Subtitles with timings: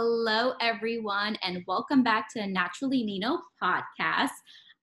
[0.00, 4.28] Hello, everyone, and welcome back to Naturally Nina podcast.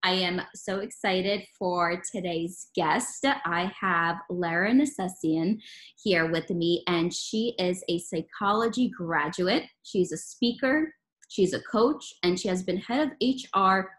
[0.04, 3.23] I am so excited for today's guest.
[3.23, 5.62] I have Lara Necessian
[6.04, 9.64] here with me, and she is a psychology graduate.
[9.84, 10.94] She's a speaker,
[11.30, 13.91] she's a coach, and she has been head of HR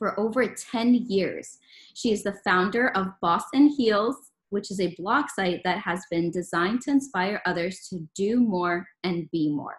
[0.00, 1.58] for over 10 years.
[1.94, 4.16] She is the founder of Boss in Heels,
[4.50, 8.84] which is a blog site that has been designed to inspire others to do more
[9.04, 9.76] and be more.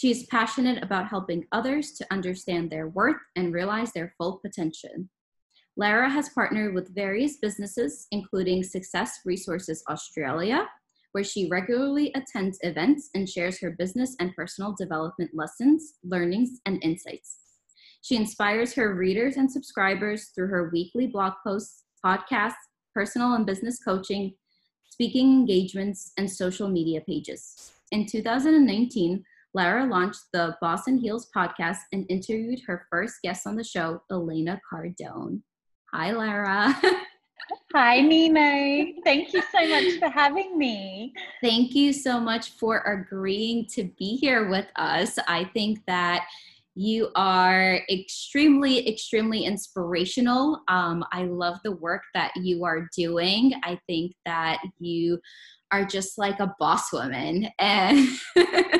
[0.00, 4.88] She is passionate about helping others to understand their worth and realize their full potential.
[5.76, 10.66] Lara has partnered with various businesses, including Success Resources Australia,
[11.12, 16.82] where she regularly attends events and shares her business and personal development lessons, learnings, and
[16.82, 17.36] insights.
[18.00, 22.54] She inspires her readers and subscribers through her weekly blog posts, podcasts,
[22.94, 24.32] personal and business coaching,
[24.88, 27.72] speaking engagements, and social media pages.
[27.92, 33.56] In 2019, Lara launched the Boss in Heels podcast and interviewed her first guest on
[33.56, 35.42] the show, Elena Cardone.
[35.92, 36.72] Hi, Lara.
[37.74, 38.92] Hi, Nina.
[39.04, 41.12] Thank you so much for having me.
[41.42, 45.18] Thank you so much for agreeing to be here with us.
[45.26, 46.26] I think that
[46.76, 50.60] you are extremely, extremely inspirational.
[50.68, 53.52] Um, I love the work that you are doing.
[53.64, 55.18] I think that you
[55.72, 57.48] are just like a boss woman.
[57.58, 58.08] And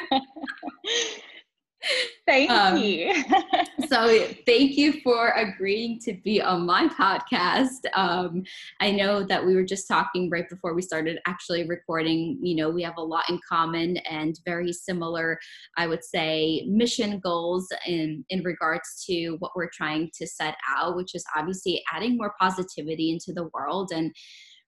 [2.27, 3.12] Thank um, you.
[3.88, 7.86] so, thank you for agreeing to be on my podcast.
[7.94, 8.44] Um,
[8.80, 12.38] I know that we were just talking right before we started actually recording.
[12.41, 15.41] You know, we have a lot in common and very similar,
[15.77, 20.96] I would say, mission goals in, in regards to what we're trying to set out,
[20.96, 24.14] which is obviously adding more positivity into the world and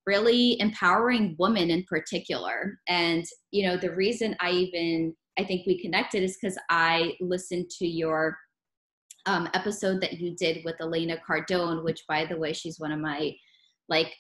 [0.04, 2.78] really empowering women in particular.
[2.88, 7.70] And, you know, the reason I even I think we connected is because I listened
[7.78, 8.36] to your
[9.26, 12.98] um, episode that you did with Elena Cardone, which, by the way, she's one of
[12.98, 13.34] my
[13.88, 14.12] like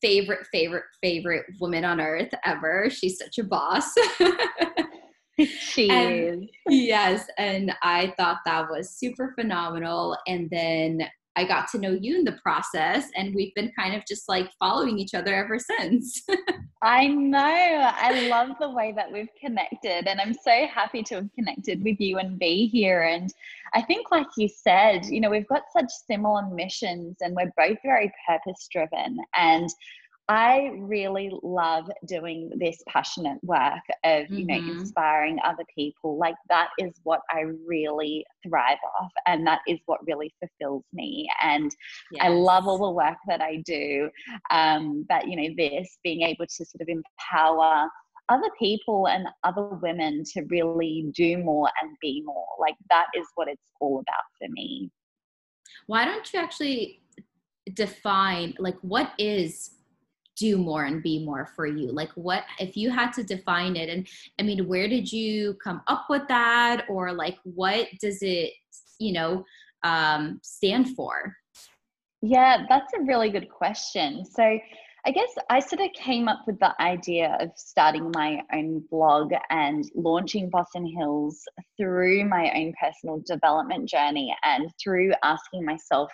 [0.00, 2.88] favorite, favorite, favorite women on earth ever.
[2.90, 3.92] She's such a boss.
[5.40, 6.48] she and, is.
[6.68, 7.26] Yes.
[7.38, 10.16] And I thought that was super phenomenal.
[10.26, 11.02] And then
[11.36, 14.50] I got to know you in the process, and we've been kind of just like
[14.58, 16.22] following each other ever since.
[16.82, 17.38] I know.
[17.40, 22.00] I love the way that we've connected, and I'm so happy to have connected with
[22.00, 23.02] you and be here.
[23.02, 23.32] And
[23.72, 27.78] I think, like you said, you know, we've got such similar missions, and we're both
[27.82, 29.18] very purpose driven.
[29.34, 29.68] And
[30.28, 34.66] I really love doing this passionate work of, you mm-hmm.
[34.66, 36.16] know, inspiring other people.
[36.16, 41.28] Like that is what I really thrive off and that is what really fulfills me.
[41.42, 41.70] And
[42.10, 42.24] yes.
[42.24, 44.08] I love all the work that I do.
[44.50, 47.88] Um, but you know, this being able to sort of empower
[48.30, 52.46] other people and other women to really do more and be more.
[52.58, 54.90] Like that is what it's all about for me.
[55.86, 57.02] Why don't you actually
[57.74, 59.70] define like what is
[60.36, 61.92] do more and be more for you?
[61.92, 64.06] Like what if you had to define it and
[64.38, 66.84] i mean where did you come up with that?
[66.88, 68.52] Or like what does it
[68.98, 69.44] you know
[69.82, 71.36] um, stand for?
[72.22, 74.24] Yeah that's a really good question.
[74.24, 74.58] So
[75.06, 79.34] I guess I sort of came up with the idea of starting my own blog
[79.50, 81.44] and launching Boss in Heels
[81.76, 86.10] through my own personal development journey and through asking myself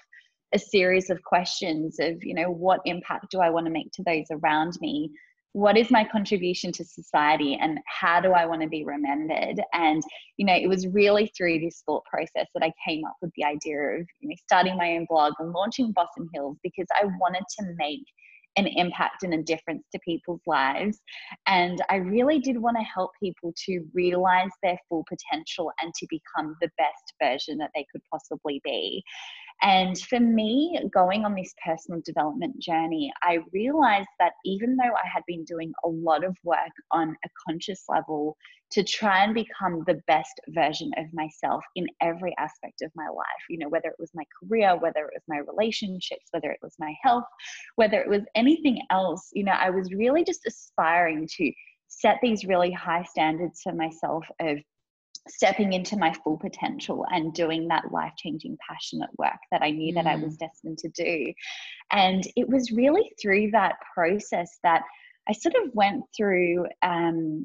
[0.53, 4.03] a series of questions of you know what impact do i want to make to
[4.05, 5.11] those around me
[5.53, 10.03] what is my contribution to society and how do i want to be remembered and
[10.37, 13.45] you know it was really through this thought process that i came up with the
[13.45, 17.45] idea of you know starting my own blog and launching boss hills because i wanted
[17.59, 18.05] to make
[18.57, 21.01] an impact and a difference to people's lives.
[21.47, 26.07] And I really did want to help people to realize their full potential and to
[26.11, 29.03] become the best version that they could possibly be.
[29.63, 35.07] And for me, going on this personal development journey, I realized that even though I
[35.13, 38.37] had been doing a lot of work on a conscious level
[38.73, 43.27] to try and become the best version of myself in every aspect of my life,
[43.51, 46.75] you know, whether it was my career, whether it was my relationships, whether it was
[46.79, 47.25] my health,
[47.77, 51.53] whether it was anything else, you know, I was really just aspiring to
[51.89, 54.59] set these really high standards for myself of
[55.29, 59.93] stepping into my full potential and doing that life changing passionate work that I knew
[59.93, 59.97] mm.
[59.97, 60.39] that I was mm.
[60.39, 61.33] destined to do.
[61.93, 64.83] And it was really through that process that
[65.29, 67.45] I sort of went through, um,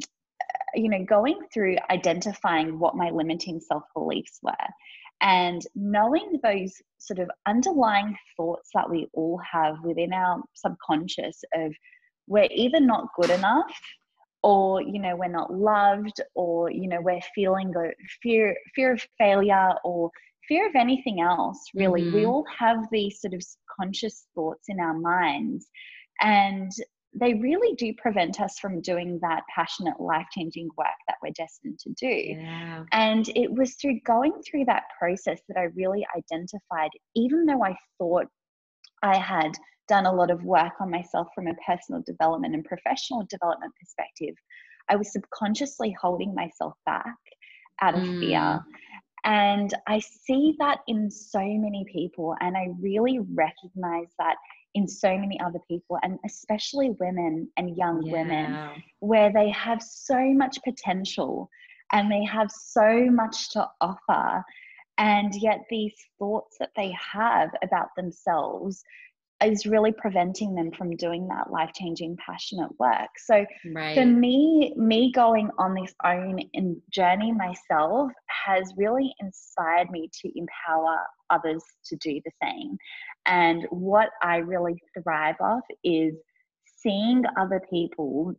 [0.73, 4.53] you know, going through identifying what my limiting self beliefs were
[5.21, 11.73] and knowing those sort of underlying thoughts that we all have within our subconscious of
[12.27, 13.71] we're either not good enough
[14.45, 19.01] or you know we're not loved or you know we're feeling the fear fear of
[19.17, 20.11] failure or
[20.47, 22.15] fear of anything else really mm-hmm.
[22.15, 23.41] we all have these sort of
[23.79, 25.67] conscious thoughts in our minds
[26.21, 26.71] and
[27.17, 31.79] they really do prevent us from doing that passionate life changing work that we're destined
[31.79, 32.83] to do yeah.
[32.91, 37.75] and it was through going through that process that i really identified even though i
[37.97, 38.27] thought
[39.01, 39.53] i had
[39.87, 44.35] done a lot of work on myself from a personal development and professional development perspective
[44.89, 47.15] i was subconsciously holding myself back
[47.81, 48.19] out of mm.
[48.19, 48.63] fear
[49.25, 54.35] and I see that in so many people, and I really recognize that
[54.75, 58.11] in so many other people, and especially women and young yeah.
[58.11, 61.49] women, where they have so much potential
[61.91, 64.43] and they have so much to offer.
[64.99, 68.83] And yet, these thoughts that they have about themselves
[69.43, 73.95] is really preventing them from doing that life changing passionate work so right.
[73.95, 80.31] for me me going on this own in journey myself has really inspired me to
[80.35, 80.97] empower
[81.29, 82.77] others to do the same
[83.25, 86.13] and what i really thrive off is
[86.77, 88.33] seeing other people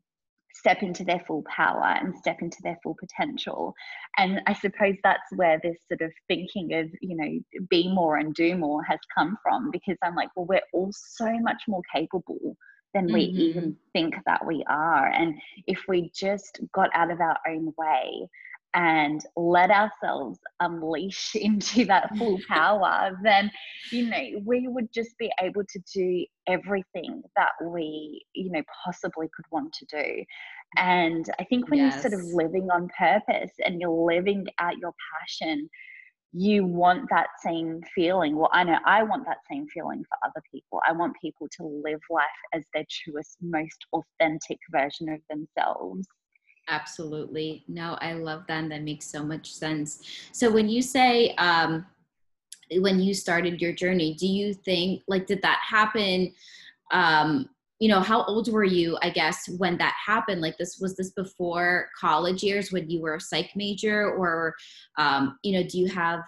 [0.58, 3.74] step into their full power and step into their full potential.
[4.16, 8.34] And I suppose that's where this sort of thinking of, you know, be more and
[8.34, 12.56] do more has come from because I'm like, well, we're all so much more capable
[12.94, 13.40] than we mm-hmm.
[13.40, 15.08] even think that we are.
[15.08, 15.34] And
[15.66, 18.28] if we just got out of our own way
[18.76, 23.50] and let ourselves unleash into that full power, then,
[23.90, 29.28] you know, we would just be able to do everything that we, you know, possibly
[29.34, 30.24] could want to do.
[30.76, 31.94] And I think when yes.
[31.94, 35.70] you're sort of living on purpose and you're living out your passion,
[36.32, 38.36] you want that same feeling.
[38.36, 40.80] Well, I know I want that same feeling for other people.
[40.86, 46.06] I want people to live life as their truest, most authentic version of themselves.
[46.68, 47.64] Absolutely.
[47.68, 48.62] No, I love that.
[48.62, 50.02] And that makes so much sense.
[50.32, 51.86] So when you say, um,
[52.78, 56.32] when you started your journey, do you think like did that happen?
[56.90, 57.48] Um,
[57.78, 60.40] you know, how old were you, I guess, when that happened?
[60.40, 64.54] Like this was this before college years when you were a psych major, or
[64.98, 66.20] um, you know, do you have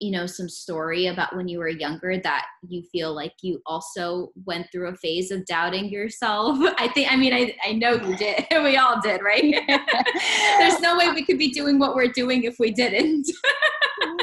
[0.00, 4.28] you know some story about when you were younger that you feel like you also
[4.44, 6.58] went through a phase of doubting yourself?
[6.78, 8.46] I think i mean i, I know you did.
[8.68, 9.54] We all did right?
[10.58, 13.30] There's no way we could be doing what we're doing if we didn't.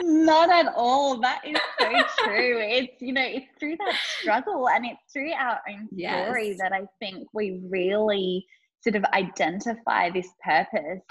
[0.03, 1.19] Not at all.
[1.19, 1.91] That is so
[2.23, 2.59] true.
[2.59, 6.25] It's you know it's through that struggle and it's through our own yes.
[6.25, 8.45] story that i think we really
[8.81, 11.01] sort of identify this purpose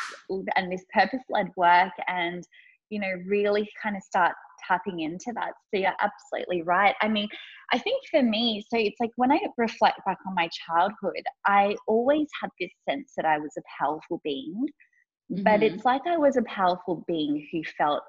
[0.56, 2.44] and this purpose-led work and
[2.90, 4.32] you know really kind of start
[4.66, 5.52] tapping into that.
[5.70, 6.94] So you're absolutely right.
[7.00, 7.28] I mean,
[7.72, 11.76] I think for me, so it's like when I reflect back on my childhood, I
[11.86, 14.66] always had this sense that I was a powerful being,
[15.32, 15.42] mm-hmm.
[15.42, 18.02] but it's like I was a powerful being who felt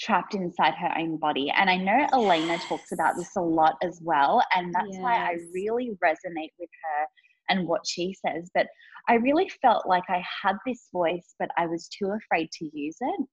[0.00, 1.52] trapped inside her own body.
[1.56, 4.42] And I know Elena talks about this a lot as well.
[4.54, 5.00] And that's yes.
[5.00, 7.06] why I really resonate with her
[7.48, 8.50] and what she says.
[8.54, 8.66] But
[9.08, 12.96] I really felt like I had this voice, but I was too afraid to use
[13.00, 13.26] it.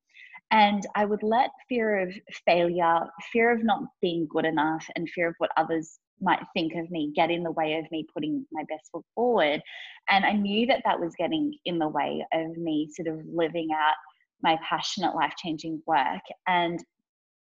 [0.52, 2.14] And I would let fear of
[2.46, 3.02] failure,
[3.32, 7.14] fear of not being good enough, and fear of what others might think of me
[7.16, 9.62] get in the way of me putting my best foot forward.
[10.10, 13.70] And I knew that that was getting in the way of me sort of living
[13.74, 13.96] out
[14.42, 16.22] my passionate, life changing work.
[16.48, 16.84] And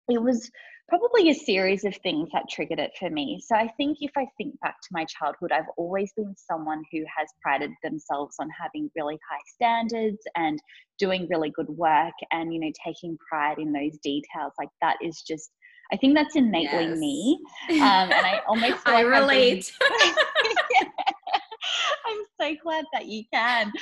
[0.09, 0.51] it was
[0.89, 3.41] probably a series of things that triggered it for me.
[3.47, 7.01] So I think if I think back to my childhood, I've always been someone who
[7.17, 10.59] has prided themselves on having really high standards and
[10.99, 14.53] doing really good work and, you know, taking pride in those details.
[14.59, 15.51] Like that is just,
[15.93, 16.99] I think that's innately yes.
[16.99, 17.39] me.
[17.71, 19.71] Um, and I almost I relate.
[19.83, 20.55] I'm
[22.41, 23.73] so glad that you can.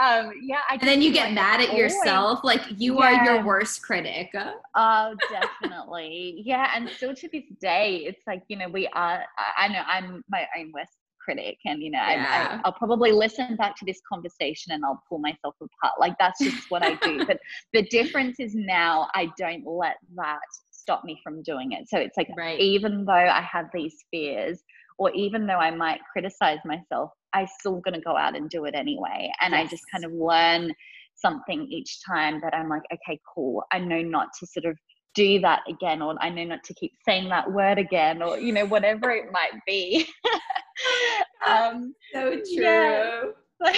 [0.00, 0.60] Um, yeah.
[0.68, 2.40] I and then you get like mad at yourself.
[2.42, 3.04] Like you yeah.
[3.04, 4.30] are your worst critic.
[4.74, 6.42] Oh, definitely.
[6.44, 6.70] yeah.
[6.74, 9.24] And still to this day, it's like, you know, we are,
[9.56, 12.60] I know I'm my own worst critic and you know yeah.
[12.62, 16.38] I, will probably listen back to this conversation and i'll pull myself apart like that's
[16.38, 17.38] just what i do but
[17.72, 20.40] the difference is now i don't let that
[20.70, 22.60] stop me from doing it so it's like right.
[22.60, 24.62] even though i have these fears
[24.98, 28.64] or even though I might criticize myself, I still going to go out and do
[28.64, 29.30] it anyway.
[29.40, 29.66] And yes.
[29.66, 30.72] I just kind of learn
[31.16, 33.62] something each time that I'm like, okay, cool.
[33.72, 34.78] I know not to sort of
[35.14, 38.52] do that again, or I know not to keep saying that word again, or you
[38.52, 40.06] know, whatever it might be.
[41.46, 42.42] um, so true.
[42.48, 43.22] Yeah.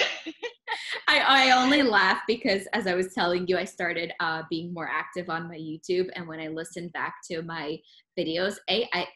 [1.07, 4.89] I, I only laugh because as I was telling you, I started uh, being more
[4.91, 6.09] active on my YouTube.
[6.15, 7.77] And when I listened back to my
[8.19, 9.07] videos, A, I,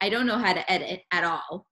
[0.00, 1.66] I don't know how to edit at all.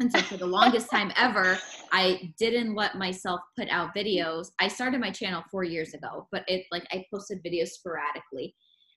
[0.00, 1.58] And so for the longest time ever,
[1.92, 4.48] I didn't let myself put out videos.
[4.58, 8.54] I started my channel four years ago, but it like I posted videos sporadically.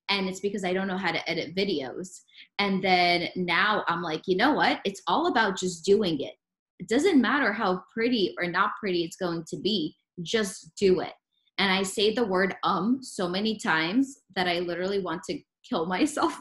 [0.10, 2.22] And it's because I don't know how to edit videos.
[2.58, 4.80] And then now I'm like, you know what?
[4.86, 6.36] It's all about just doing it.
[6.80, 11.14] It doesn't matter how pretty or not pretty it's going to be, just do it.
[11.58, 15.86] And I say the word um so many times that I literally want to kill
[15.96, 16.38] myself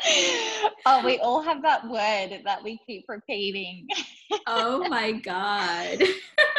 [0.86, 3.86] oh, we all have that word that we keep repeating.
[4.46, 5.98] oh my God.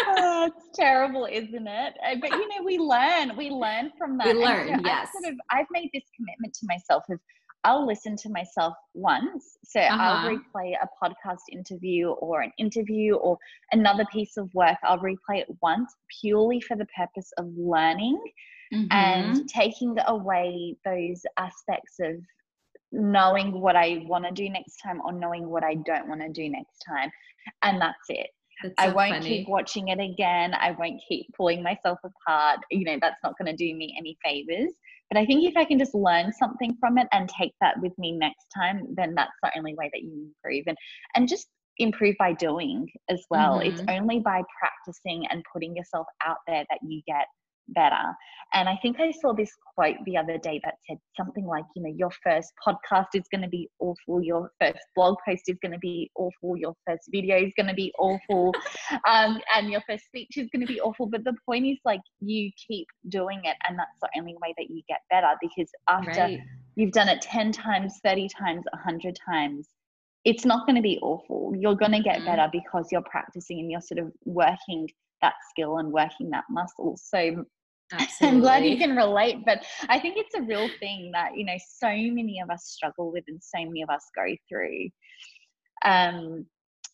[0.07, 1.93] oh, it's terrible, isn't it?
[2.05, 3.35] Uh, but you know, we learn.
[3.37, 4.27] We learn from that.
[4.27, 5.07] We learn, so yes.
[5.07, 7.19] I've, sort of, I've made this commitment to myself of
[7.63, 9.57] I'll listen to myself once.
[9.65, 9.97] So uh-huh.
[9.99, 13.37] I'll replay a podcast interview or an interview or
[13.71, 14.77] another piece of work.
[14.83, 18.21] I'll replay it once purely for the purpose of learning
[18.73, 18.87] mm-hmm.
[18.91, 22.15] and taking away those aspects of
[22.91, 26.29] knowing what I want to do next time or knowing what I don't want to
[26.29, 27.09] do next time.
[27.63, 28.27] And that's it.
[28.63, 29.29] That's so I won't funny.
[29.39, 30.53] keep watching it again.
[30.53, 32.59] I won't keep pulling myself apart.
[32.71, 34.73] You know, that's not going to do me any favors.
[35.11, 37.93] But I think if I can just learn something from it and take that with
[37.97, 40.63] me next time, then that's the only way that you improve.
[40.67, 40.77] And
[41.15, 43.59] and just improve by doing as well.
[43.59, 43.71] Mm-hmm.
[43.71, 47.27] It's only by practicing and putting yourself out there that you get
[47.69, 48.13] better.
[48.53, 51.83] And I think I saw this quote the other day that said something like, you
[51.83, 55.73] know, your first podcast is going to be awful, your first blog post is going
[55.73, 58.53] to be awful, your first video is going to be awful,
[59.07, 61.07] um, and your first speech is going to be awful.
[61.07, 64.69] But the point is, like, you keep doing it, and that's the only way that
[64.69, 66.39] you get better because after right.
[66.75, 69.67] you've done it 10 times, 30 times, 100 times,
[70.23, 71.53] it's not going to be awful.
[71.57, 72.25] You're going to get mm-hmm.
[72.25, 74.87] better because you're practicing and you're sort of working
[75.21, 76.97] that skill and working that muscle.
[77.01, 77.45] So
[77.91, 78.27] Absolutely.
[78.27, 81.57] I'm glad you can relate, but I think it's a real thing that you know
[81.79, 84.89] so many of us struggle with, and so many of us go through.
[85.85, 86.45] Um,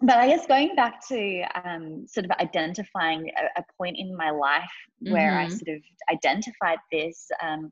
[0.02, 4.32] but I guess going back to um, sort of identifying a, a, point in my
[4.32, 4.70] life
[5.00, 5.46] where mm-hmm.
[5.46, 5.82] I sort of
[6.12, 7.28] identified this.
[7.42, 7.72] Um,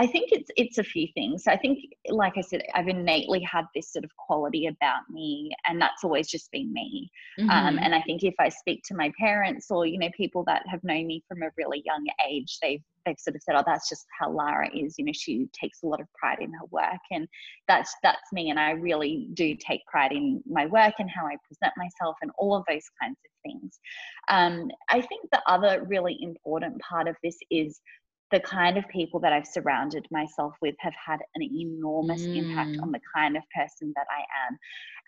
[0.00, 1.46] I think it's it's a few things.
[1.46, 5.78] I think, like I said, I've innately had this sort of quality about me, and
[5.78, 7.10] that's always just been me.
[7.38, 7.66] Um, mm-hmm.
[7.66, 10.62] Um, and I think if I speak to my parents or you know people that
[10.68, 13.90] have known me from a really young age, they've they've sort of said, "Oh, that's
[13.90, 17.04] just how Lara is." You know, she takes a lot of pride in her work,
[17.10, 17.28] and
[17.68, 18.48] that's that's me.
[18.48, 22.30] And I really do take pride in my work and how I present myself and
[22.38, 23.78] all of those kinds of things.
[24.30, 27.82] Um, I think the other really important part of this is
[28.30, 32.36] the kind of people that I've surrounded myself with have had an enormous mm.
[32.36, 34.58] impact on the kind of person that I am.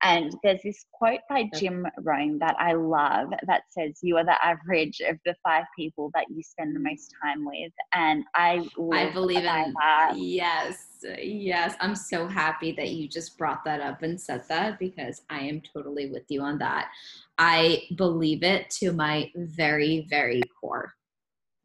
[0.05, 4.45] And there's this quote by Jim Rohn that I love that says, You are the
[4.45, 7.73] average of the five people that you spend the most time with.
[7.95, 10.15] And I, I believe in that.
[10.17, 10.89] Yes.
[11.19, 11.77] Yes.
[11.81, 15.63] I'm so happy that you just brought that up and said that because I am
[15.73, 16.89] totally with you on that.
[17.39, 20.95] I believe it to my very, very core.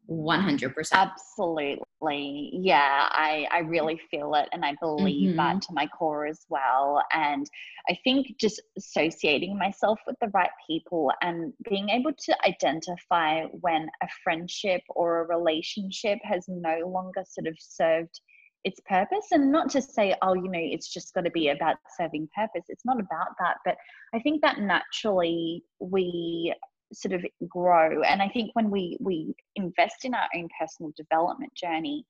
[0.08, 5.36] 100% absolutely yeah i i really feel it and i believe mm-hmm.
[5.36, 7.48] that to my core as well and
[7.90, 13.88] i think just associating myself with the right people and being able to identify when
[14.02, 18.20] a friendship or a relationship has no longer sort of served
[18.64, 21.76] its purpose and not to say oh you know it's just got to be about
[21.98, 23.76] serving purpose it's not about that but
[24.14, 26.52] i think that naturally we
[26.92, 31.52] sort of grow and i think when we we invest in our own personal development
[31.54, 32.04] journey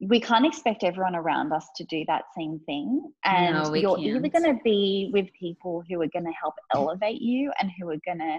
[0.00, 4.06] we can't expect everyone around us to do that same thing and no, you're can't.
[4.06, 7.88] either going to be with people who are going to help elevate you and who
[7.90, 8.38] are going to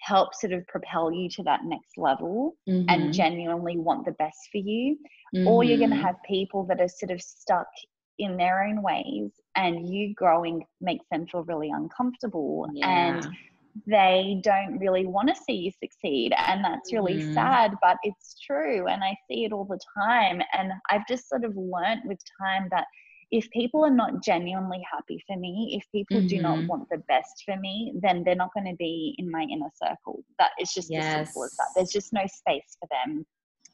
[0.00, 2.88] help sort of propel you to that next level mm-hmm.
[2.88, 4.96] and genuinely want the best for you
[5.34, 5.48] mm-hmm.
[5.48, 7.66] or you're going to have people that are sort of stuck
[8.18, 12.86] in their own ways and you growing makes them feel really uncomfortable yeah.
[12.86, 13.28] and
[13.86, 16.32] they don't really want to see you succeed.
[16.36, 17.34] And that's really mm.
[17.34, 18.86] sad, but it's true.
[18.86, 20.40] And I see it all the time.
[20.52, 22.86] And I've just sort of learnt with time that
[23.30, 26.28] if people are not genuinely happy for me, if people mm-hmm.
[26.28, 26.66] do not mm-hmm.
[26.66, 30.24] want the best for me, then they're not going to be in my inner circle.
[30.38, 31.04] That is just yes.
[31.04, 31.68] as simple as that.
[31.76, 33.26] There's just no space for them.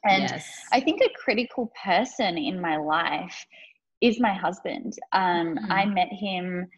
[0.04, 0.46] And yes.
[0.72, 3.46] I think a critical person in my life
[4.00, 4.98] is my husband.
[5.12, 5.72] Um, mm-hmm.
[5.72, 6.68] I met him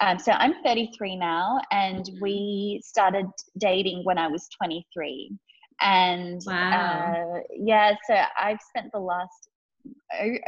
[0.00, 3.26] um, so I'm 33 now, and we started
[3.58, 5.32] dating when I was 23.
[5.80, 7.34] And wow.
[7.36, 9.48] uh, yeah, so I've spent the last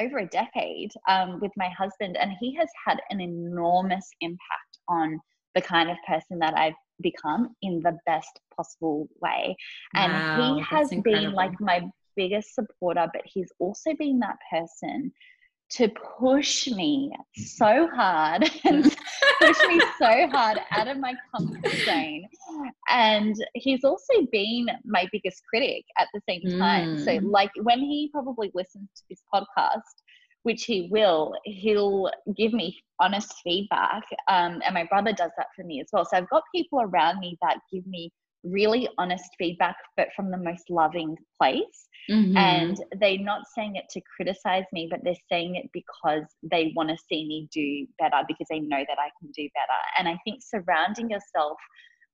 [0.01, 5.21] over a decade um, with my husband, and he has had an enormous impact on
[5.55, 9.57] the kind of person that I've become in the best possible way.
[9.95, 11.83] And wow, he has been like my
[12.17, 15.13] biggest supporter, but he's also been that person
[15.71, 18.85] to push me so hard and
[19.41, 22.25] push me so hard out of my comfort zone.
[22.89, 26.97] And he's also been my biggest critic at the same time.
[26.97, 27.05] Mm.
[27.05, 29.81] So, like, when he probably listens to this podcast,
[30.43, 34.03] which he will, he'll give me honest feedback.
[34.29, 36.05] Um, and my brother does that for me as well.
[36.05, 38.13] So, I've got people around me that give me
[38.45, 41.89] really honest feedback, but from the most loving place.
[42.11, 42.37] Mm-hmm.
[42.37, 46.89] And they're not saying it to criticize me, but they're saying it because they want
[46.89, 49.79] to see me do better because they know that I can do better.
[49.99, 51.59] And I think surrounding yourself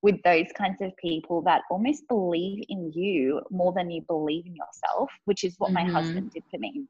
[0.02, 4.54] with those kinds of people that almost believe in you more than you believe in
[4.54, 5.92] yourself, which is what mm-hmm.
[5.92, 6.85] my husband did for me.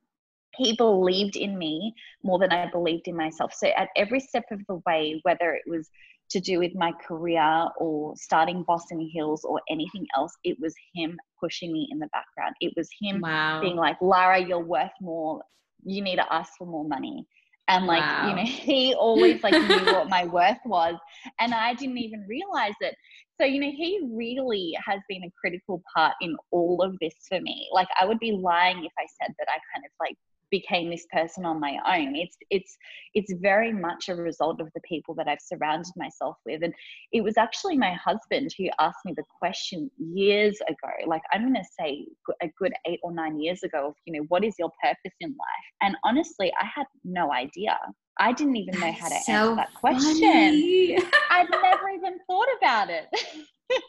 [0.56, 3.52] He believed in me more than I believed in myself.
[3.54, 5.88] So at every step of the way, whether it was
[6.30, 10.32] to do with my career or starting Boss in Heels or anything else.
[10.44, 12.54] It was him pushing me in the background.
[12.60, 13.60] It was him wow.
[13.60, 15.42] being like, Lara, you're worth more.
[15.84, 17.26] You need to ask for more money.
[17.68, 18.28] And like, wow.
[18.28, 20.96] you know, he always like knew what my worth was.
[21.40, 22.94] And I didn't even realize it.
[23.38, 27.40] So, you know, he really has been a critical part in all of this for
[27.40, 27.68] me.
[27.72, 30.16] Like I would be lying if I said that I kind of like
[30.50, 32.14] became this person on my own.
[32.14, 32.76] It's it's
[33.14, 36.62] it's very much a result of the people that i've surrounded myself with.
[36.62, 36.74] And
[37.12, 41.54] it was actually my husband who asked me the question years ago like i'm going
[41.54, 42.06] to say
[42.42, 45.66] a good 8 or 9 years ago you know what is your purpose in life?
[45.82, 47.76] And honestly i had no idea
[48.18, 50.18] I didn't even know how to so answer that question.
[51.30, 53.06] I'd never even thought about it.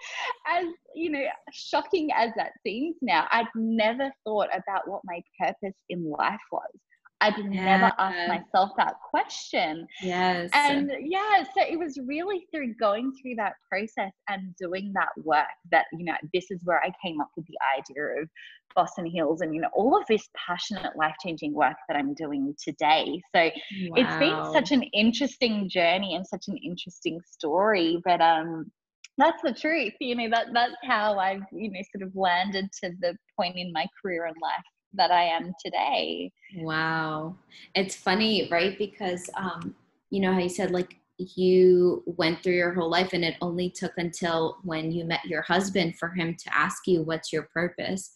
[0.47, 0.65] as
[0.95, 6.09] you know, shocking as that seems now, I'd never thought about what my purpose in
[6.09, 6.71] life was.
[7.21, 7.77] I'd yeah.
[7.77, 9.87] never asked myself that question.
[10.01, 10.49] Yes.
[10.53, 15.47] And yeah, so it was really through going through that process and doing that work
[15.71, 18.29] that, you know, this is where I came up with the idea of
[18.75, 22.13] Boss in Heels and, you know, all of this passionate, life changing work that I'm
[22.13, 23.19] doing today.
[23.35, 23.51] So wow.
[23.95, 27.99] it's been such an interesting journey and such an interesting story.
[28.05, 28.71] But um
[29.19, 32.91] that's the truth you know that that's how i've you know sort of landed to
[32.99, 34.61] the point in my career and life
[34.93, 36.31] that i am today.
[36.57, 37.35] Wow.
[37.75, 38.77] It's funny right?
[38.77, 39.75] Because um
[40.09, 43.69] you know how you said like you went through your whole life and it only
[43.69, 48.11] took until when you met your husband for him to ask you what's your purpose.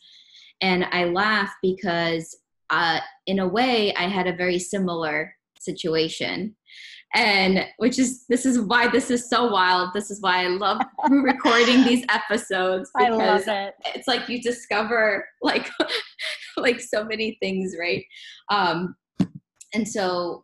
[0.61, 2.37] And i laugh because
[2.69, 6.55] uh in a way i had a very similar situation.
[7.13, 9.89] And which is this is why this is so wild.
[9.93, 13.73] This is why i love recording these episodes because I love it.
[13.93, 15.69] it's like you discover like
[16.67, 18.03] like so many things right
[18.49, 18.95] um
[19.73, 20.43] and so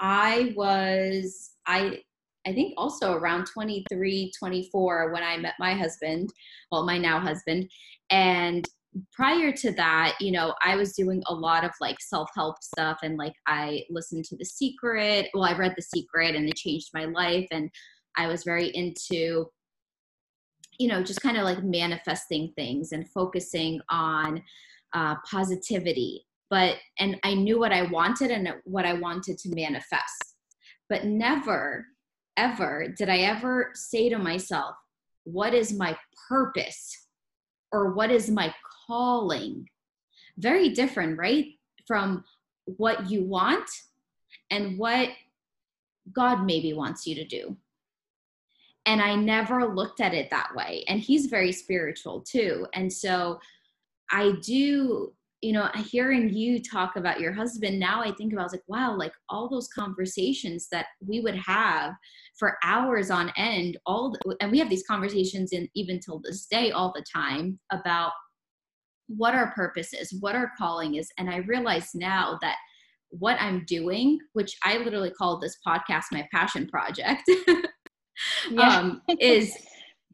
[0.00, 1.98] i was i
[2.46, 6.30] i think also around 23 24 when i met my husband
[6.70, 7.68] well my now husband
[8.10, 8.68] and
[9.12, 12.98] prior to that, you know, I was doing a lot of like self help stuff
[13.02, 15.28] and like I listened to The Secret.
[15.34, 17.46] Well, I read The Secret and it changed my life.
[17.50, 17.70] And
[18.16, 19.46] I was very into,
[20.78, 24.42] you know, just kind of like manifesting things and focusing on
[24.92, 26.26] uh, positivity.
[26.48, 30.36] But, and I knew what I wanted and what I wanted to manifest.
[30.88, 31.86] But never,
[32.36, 34.76] ever did I ever say to myself,
[35.24, 35.96] what is my
[36.28, 37.08] purpose?
[37.72, 38.54] Or what is my
[38.86, 39.68] calling.
[40.38, 41.46] Very different, right?
[41.86, 42.24] From
[42.76, 43.68] what you want
[44.50, 45.10] and what
[46.12, 47.56] God maybe wants you to do.
[48.86, 50.84] And I never looked at it that way.
[50.86, 52.68] And he's very spiritual too.
[52.72, 53.40] And so
[54.10, 58.52] I do, you know, hearing you talk about your husband, now I think about, I
[58.52, 61.92] like, wow, like all those conversations that we would have
[62.38, 66.46] for hours on end, all, the, and we have these conversations in even till this
[66.46, 68.12] day all the time about
[69.08, 71.08] what our purpose is, what our calling is.
[71.18, 72.56] And I realize now that
[73.10, 77.22] what I'm doing, which I literally call this podcast my passion project,
[78.58, 79.52] um, is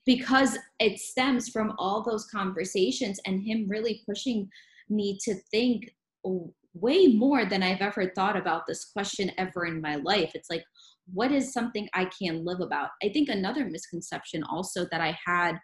[0.05, 4.49] because it stems from all those conversations and him really pushing
[4.89, 5.91] me to think
[6.75, 10.33] way more than I've ever thought about this question ever in my life.
[10.35, 10.65] It's like,
[11.13, 12.91] what is something I can live about?
[13.03, 15.59] I think another misconception also that I had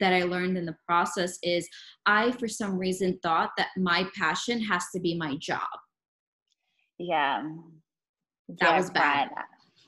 [0.00, 1.68] that I learned in the process is
[2.06, 5.60] I, for some reason, thought that my passion has to be my job.
[6.98, 7.42] Yeah.
[8.48, 9.28] That yeah, was bad.
[9.34, 9.44] Right.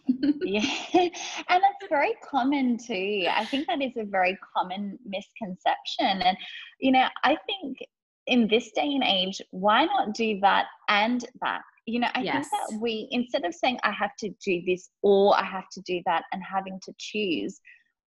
[0.42, 0.60] yeah.
[0.92, 3.26] And it's very common too.
[3.30, 6.22] I think that is a very common misconception.
[6.22, 6.36] And,
[6.80, 7.78] you know, I think
[8.26, 11.62] in this day and age, why not do that and that?
[11.86, 12.48] You know, I yes.
[12.48, 15.80] think that we, instead of saying, I have to do this or I have to
[15.82, 17.60] do that and having to choose,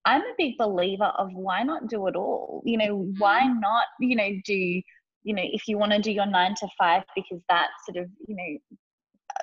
[0.06, 2.62] I'm a big believer of why not do it all?
[2.66, 3.60] You know, why mm-hmm.
[3.60, 7.04] not, you know, do, you know, if you want to do your nine to five
[7.16, 8.78] because that sort of, you know,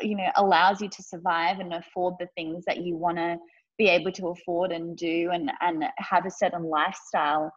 [0.00, 3.37] you know allows you to survive and afford the things that you want to
[3.78, 7.50] be able to afford and do and and have a certain lifestyle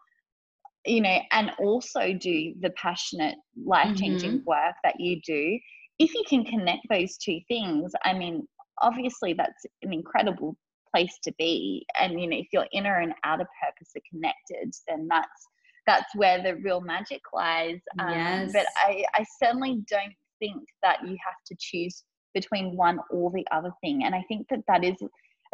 [0.85, 4.49] you know and also do the passionate life changing mm-hmm.
[4.49, 5.57] work that you do
[5.99, 8.47] if you can connect those two things i mean
[8.81, 10.55] obviously that's an incredible
[10.93, 15.07] place to be and you know if your inner and outer purpose are connected then
[15.09, 15.47] that's
[15.85, 18.51] that's where the real magic lies um, yes.
[18.53, 23.45] but I, I certainly don't think that you have to choose between one or the
[23.51, 24.95] other thing and i think that that is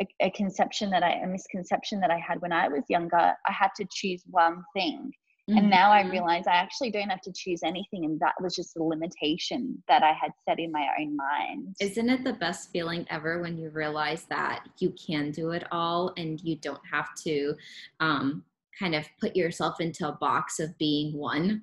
[0.02, 3.52] a, a conception that i a misconception that i had when i was younger i
[3.52, 5.12] had to choose one thing
[5.50, 5.60] Mm-hmm.
[5.60, 6.12] And now I mm-hmm.
[6.12, 8.06] realize I actually don't have to choose anything.
[8.06, 11.76] And that was just a limitation that I had set in my own mind.
[11.80, 16.14] Isn't it the best feeling ever when you realize that you can do it all
[16.18, 17.54] and you don't have to
[18.00, 18.44] um,
[18.80, 21.62] kind of put yourself into a box of being one?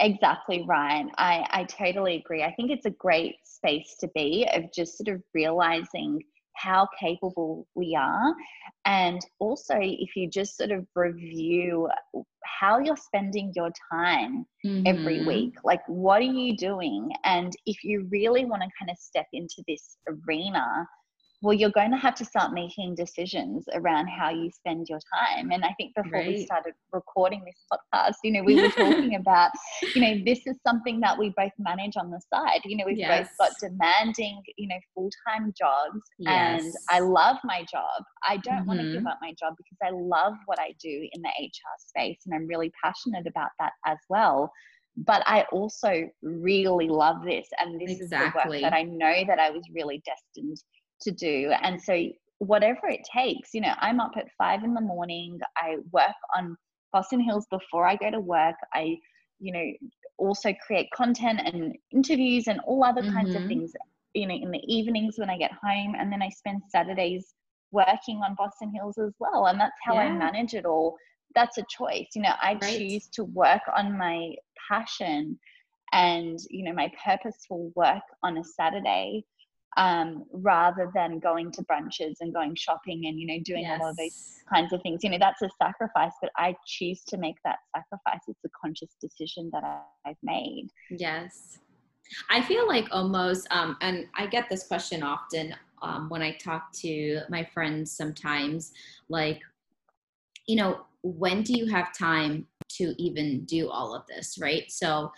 [0.00, 1.06] Exactly right.
[1.18, 2.42] I, I totally agree.
[2.42, 6.22] I think it's a great space to be of just sort of realizing
[6.56, 8.34] how capable we are.
[8.86, 11.88] And also, if you just sort of review
[12.44, 14.86] how you're spending your time mm-hmm.
[14.86, 17.10] every week, like what are you doing?
[17.24, 20.86] And if you really want to kind of step into this arena,
[21.42, 25.50] well, you're going to have to start making decisions around how you spend your time.
[25.50, 26.28] And I think before right.
[26.28, 29.50] we started recording this podcast, you know, we were talking about,
[29.94, 32.60] you know, this is something that we both manage on the side.
[32.64, 33.28] You know, we've yes.
[33.38, 36.00] both got demanding, you know, full time jobs.
[36.18, 36.62] Yes.
[36.62, 38.02] And I love my job.
[38.28, 38.68] I don't mm-hmm.
[38.68, 41.76] want to give up my job because I love what I do in the HR
[41.78, 44.52] space and I'm really passionate about that as well
[44.96, 47.48] but I also really love this.
[47.58, 48.58] And this exactly.
[48.58, 50.58] is the work that I know that I was really destined
[51.02, 51.52] to do.
[51.62, 52.08] And so,
[52.38, 55.38] whatever it takes, you know, I'm up at five in the morning.
[55.56, 56.56] I work on
[56.92, 58.56] Boss in Heels before I go to work.
[58.74, 58.96] I,
[59.38, 63.12] you know, also create content and interviews and all other mm-hmm.
[63.12, 63.48] kinds of mm-hmm.
[63.48, 63.72] things,
[64.14, 65.94] you know, in the evenings when I get home.
[65.98, 67.34] And then I spend Saturdays
[67.72, 69.46] working on Boss in Heels as well.
[69.46, 70.00] And that's how yeah.
[70.00, 70.96] I manage it all.
[71.34, 72.08] That's a choice.
[72.14, 72.78] You know, I right.
[72.78, 74.34] choose to work on my
[74.68, 75.38] passion
[75.92, 79.24] and, you know, my purposeful work on a Saturday
[79.76, 83.80] um, rather than going to brunches and going shopping and you know doing yes.
[83.80, 85.02] all of those kinds of things.
[85.02, 88.20] You know that's a sacrifice but i choose to make that sacrifice.
[88.28, 90.68] It's a conscious decision that I, have made.
[90.90, 91.58] Yes.
[92.28, 96.72] I feel like almost um, and i get this question often um, when i talk
[96.72, 98.72] to my friends sometimes
[99.08, 99.40] like
[100.48, 104.70] you know when do you have time to even do all of this right?
[104.70, 105.12] So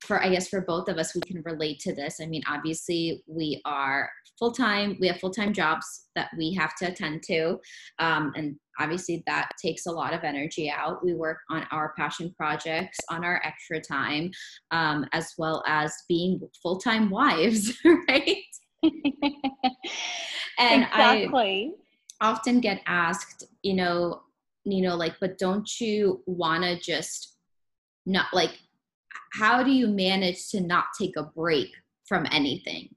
[0.00, 2.18] for I guess for both of us, we can relate to this.
[2.20, 4.96] I mean, obviously, we are full time.
[5.00, 7.58] We have full time jobs that we have to attend to,
[7.98, 11.04] um, and obviously that takes a lot of energy out.
[11.04, 14.30] We work on our passion projects on our extra time,
[14.70, 17.76] um, as well as being full time wives,
[18.08, 18.36] right?
[20.58, 21.72] and exactly.
[22.20, 24.22] I often get asked, you know,
[24.64, 27.36] you know, like, but don't you want to just
[28.06, 28.58] not like
[29.32, 31.70] how do you manage to not take a break
[32.06, 32.94] from anything?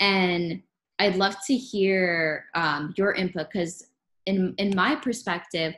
[0.00, 0.62] And
[0.98, 3.88] I'd love to hear um, your input because,
[4.26, 5.74] in in my perspective,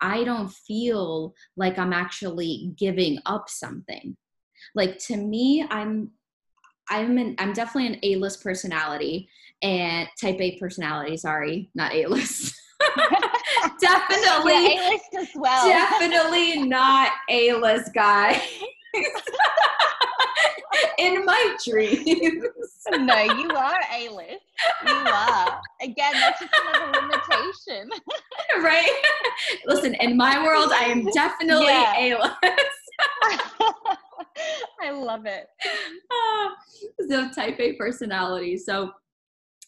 [0.00, 4.16] I don't feel like I'm actually giving up something.
[4.74, 6.10] Like to me, I'm
[6.90, 9.28] I'm an I'm definitely an A-list personality
[9.62, 11.16] and type A personality.
[11.16, 12.54] Sorry, not A-list.
[13.80, 15.68] definitely yeah, A-list as well.
[15.68, 18.42] definitely not A-list guy.
[20.98, 22.44] in my dreams.
[22.90, 24.42] no, you are A list.
[24.86, 25.60] You are.
[25.80, 27.90] Again, that's just another limitation.
[28.62, 29.02] right?
[29.66, 31.98] Listen, in my world, I am definitely yeah.
[31.98, 32.40] A list.
[34.82, 35.48] I love it.
[36.12, 36.54] Ah,
[37.08, 38.56] so, type A personality.
[38.56, 38.90] So,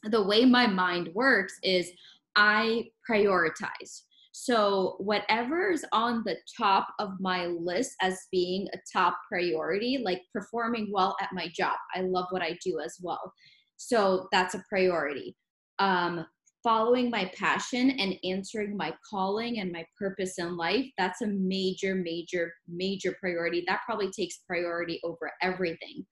[0.05, 1.93] the way my mind works is
[2.37, 4.03] I prioritize.
[4.39, 10.91] So, whatever's on the top of my list as being a top priority, like performing
[10.93, 13.33] well at my job, I love what I do as well.
[13.79, 15.39] So, that's a priority.
[15.79, 16.27] Um,
[16.63, 21.95] following my passion and answering my calling and my purpose in life, that's a major,
[21.95, 23.65] major, major priority.
[23.67, 26.05] That probably takes priority over everything.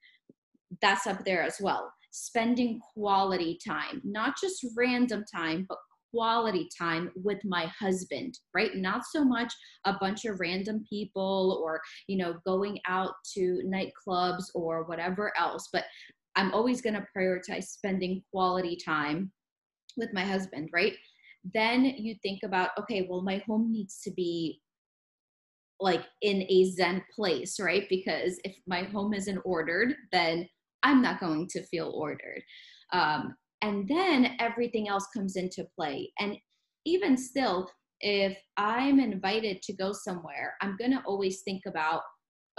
[0.81, 1.93] That's up there as well.
[2.11, 5.77] Spending quality time, not just random time, but
[6.15, 8.77] quality time with my husband right?
[8.77, 9.53] Not so much
[9.85, 15.69] a bunch of random people or you know going out to nightclubs or whatever else
[15.73, 15.85] but
[16.37, 19.31] i'm always going to prioritize spending quality time
[19.97, 20.95] with my husband right?
[21.53, 24.61] Then you think about okay well my home needs to be
[25.81, 27.87] like in a zen place right?
[27.89, 30.49] Because if my home isn't ordered then
[30.83, 32.43] I'm not going to feel ordered.
[32.93, 36.13] Um, and then everything else comes into play.
[36.19, 36.37] And
[36.85, 42.03] even still, if I'm invited to go somewhere, I'm gonna always think about,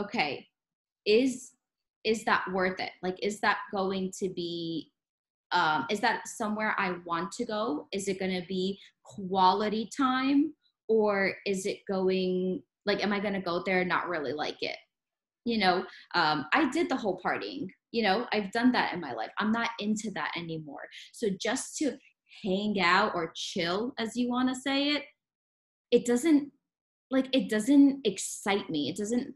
[0.02, 0.48] okay,
[1.06, 1.52] is
[2.04, 2.92] is that worth it?
[3.02, 4.92] Like, is that going to be
[5.52, 7.88] um, is that somewhere I want to go?
[7.92, 10.54] Is it going to be quality time
[10.90, 14.62] or is it going like, am I going to go there and not really like
[14.62, 14.76] it?
[15.46, 19.14] You know, um, I did the whole partying, you know, I've done that in my
[19.14, 19.30] life.
[19.40, 20.82] I'm not into that anymore.
[21.14, 21.98] So just to
[22.44, 25.04] hang out or chill, as you want to say it,
[25.92, 26.52] it doesn't
[27.12, 28.90] like, it doesn't excite me.
[28.90, 29.34] It doesn't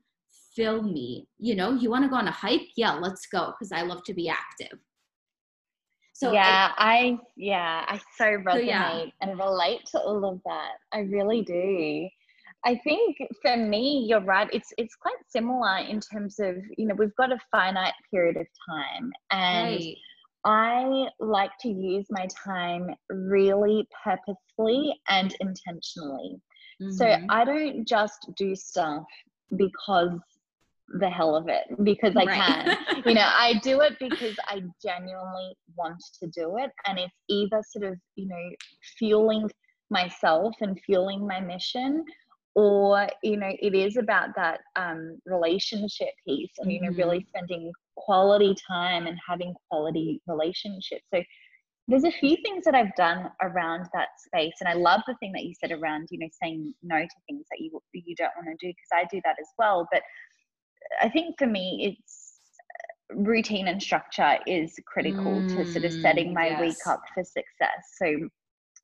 [0.56, 1.28] fill me.
[1.38, 2.68] You know, you want to go on a hike?
[2.76, 4.80] Yeah, let's go because I love to be active
[6.20, 9.06] so yeah, I, I yeah, I so resonate so yeah.
[9.22, 10.72] and relate to all of that.
[10.92, 12.10] I really do.
[12.66, 14.50] I think for me, you're right.
[14.52, 18.48] It's it's quite similar in terms of you know we've got a finite period of
[18.70, 19.96] time, and right.
[20.46, 26.42] I like to use my time really purposefully and intentionally.
[26.82, 26.92] Mm-hmm.
[26.92, 29.04] So I don't just do stuff
[29.56, 30.20] because
[31.00, 32.42] the hell of it because I right.
[32.42, 33.04] can.
[33.06, 36.72] you know, I do it because I genuinely want to do it.
[36.88, 38.50] And it's either sort of, you know,
[38.98, 39.50] fueling
[39.90, 42.04] myself and fueling my mission
[42.56, 47.30] or you know it is about that um, relationship piece and you know really mm-hmm.
[47.30, 51.22] spending quality time and having quality relationships so
[51.90, 55.32] there's a few things that I've done around that space, and I love the thing
[55.32, 58.48] that you said around, you know, saying no to things that you you don't want
[58.48, 59.88] to do because I do that as well.
[59.92, 60.04] But
[61.02, 62.40] I think for me, it's
[63.16, 66.62] uh, routine and structure is critical mm, to sort of setting my yes.
[66.62, 67.96] week up for success.
[67.98, 68.30] So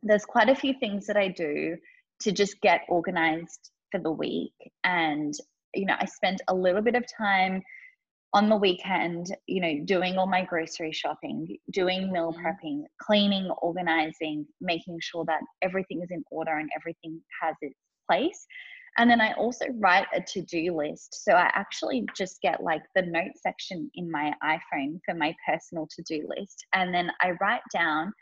[0.02, 1.78] there's quite a few things that I do
[2.22, 4.54] to just get organized for the week.
[4.84, 5.34] And,
[5.74, 7.62] you know, I spend a little bit of time
[8.34, 12.46] on the weekend, you know, doing all my grocery shopping, doing meal mm-hmm.
[12.46, 18.46] prepping, cleaning, organizing, making sure that everything is in order and everything has its place.
[18.98, 21.24] And then I also write a to do list.
[21.24, 25.88] So I actually just get like the note section in my iPhone for my personal
[25.96, 26.66] to do list.
[26.74, 28.14] And then I write down,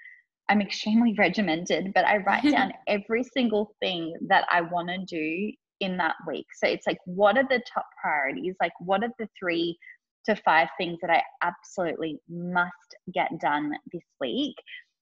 [0.50, 5.52] I'm extremely regimented, but I write down every single thing that I want to do
[5.80, 6.46] in that week.
[6.62, 8.56] So it's like, what are the top priorities?
[8.62, 9.78] Like, what are the three
[10.26, 14.56] to five things that I absolutely must get done this week?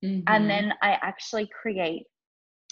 [0.04, 0.22] Mm-hmm.
[0.28, 2.04] And then I actually create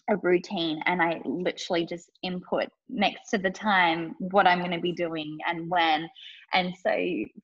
[0.10, 4.80] a routine and I literally just input next to the time what I'm going to
[4.80, 6.10] be doing and when.
[6.54, 6.91] And so,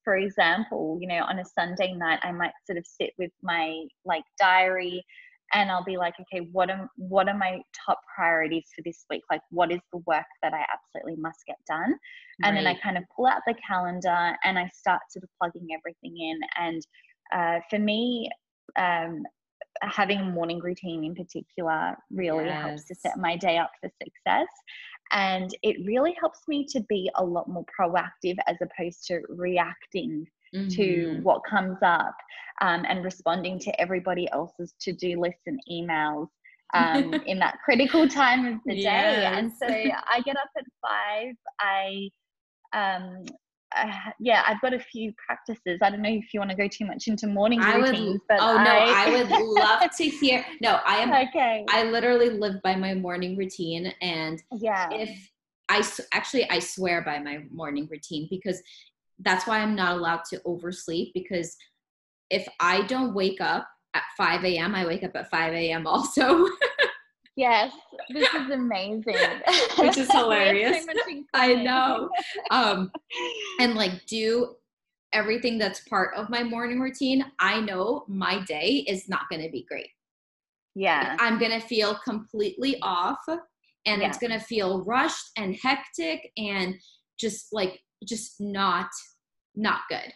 [0.04, 3.84] for example, you know, on a Sunday night, I might sort of sit with my
[4.04, 5.06] like diary
[5.54, 9.22] and I'll be like, okay, what am what are my top priorities for this week?
[9.30, 11.96] Like, what is the work that I absolutely must get done?
[12.44, 12.64] And right.
[12.64, 16.18] then I kind of pull out the calendar and I start sort of plugging everything
[16.20, 16.40] in.
[16.58, 16.82] And
[17.32, 18.30] uh, for me,
[18.78, 19.24] um,
[19.82, 22.64] having a morning routine in particular really yes.
[22.64, 24.48] helps to set my day up for success.
[25.12, 30.26] And it really helps me to be a lot more proactive as opposed to reacting
[30.54, 30.68] mm-hmm.
[30.70, 32.16] to what comes up
[32.62, 36.28] um, and responding to everybody else's to do lists and emails.
[36.74, 39.16] um, in that critical time of the yes.
[39.16, 39.26] day.
[39.26, 39.68] And so
[40.14, 41.36] I get up at five.
[41.60, 42.10] I
[42.74, 43.26] um,
[43.76, 45.80] uh, yeah, I've got a few practices.
[45.82, 48.22] I don't know if you want to go too much into morning I routines, would,
[48.30, 48.64] but oh I...
[48.64, 50.46] no, I would love to hear.
[50.62, 51.66] No, I am okay.
[51.70, 55.30] I literally live by my morning routine, and yeah, if
[55.70, 55.84] I
[56.14, 58.62] actually I swear by my morning routine because
[59.20, 61.56] that's why I'm not allowed to oversleep because
[62.30, 65.88] if I don't wake up at 5 a.m., I wake up at 5 a.m.
[65.88, 66.46] also.
[67.36, 67.74] Yes,
[68.10, 69.16] this is amazing.
[69.78, 70.86] Which is hilarious.
[71.34, 72.10] I know.
[72.50, 72.92] Um,
[73.60, 74.56] and like do
[75.12, 77.26] everything that's part of my morning routine.
[77.40, 79.90] I know my day is not going to be great.
[80.76, 81.16] Yeah.
[81.20, 84.08] I'm going to feel completely off and yeah.
[84.08, 86.76] it's going to feel rushed and hectic and
[87.18, 88.90] just like just not
[89.56, 90.14] not good.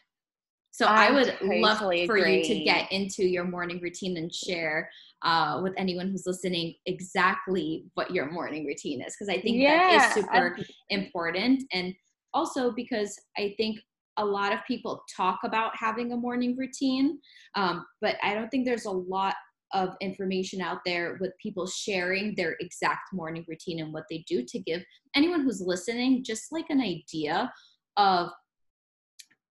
[0.71, 2.37] So I, I would totally love for agree.
[2.37, 4.89] you to get into your morning routine and share
[5.23, 9.77] uh, with anyone who's listening exactly what your morning routine is because I think yeah,
[9.77, 11.63] that is super I, important.
[11.73, 11.93] And
[12.33, 13.79] also because I think
[14.17, 17.19] a lot of people talk about having a morning routine,
[17.55, 19.35] um, but I don't think there's a lot
[19.73, 24.43] of information out there with people sharing their exact morning routine and what they do
[24.43, 24.83] to give
[25.15, 27.51] anyone who's listening just like an idea
[27.97, 28.29] of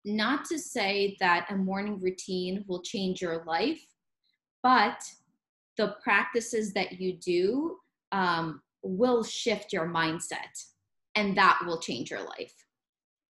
[0.05, 3.81] not to say that a morning routine will change your life,
[4.61, 5.01] but
[5.77, 7.77] the practices that you do
[8.11, 10.63] um, will shift your mindset
[11.15, 12.53] and that will change your life.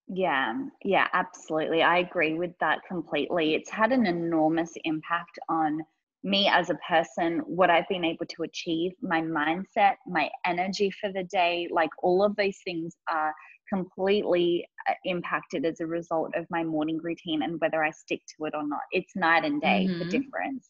[0.08, 0.54] Yeah,
[0.84, 1.82] yeah, absolutely.
[1.82, 3.56] I agree with that completely.
[3.56, 5.80] It's had an enormous impact on
[6.24, 11.12] me as a person, what I've been able to achieve, my mindset, my energy for
[11.12, 13.34] the day, like all of those things are
[13.72, 18.46] completely uh, impacted as a result of my morning routine and whether I stick to
[18.46, 18.82] it or not.
[18.92, 20.00] It's night and day mm-hmm.
[20.00, 20.70] the difference.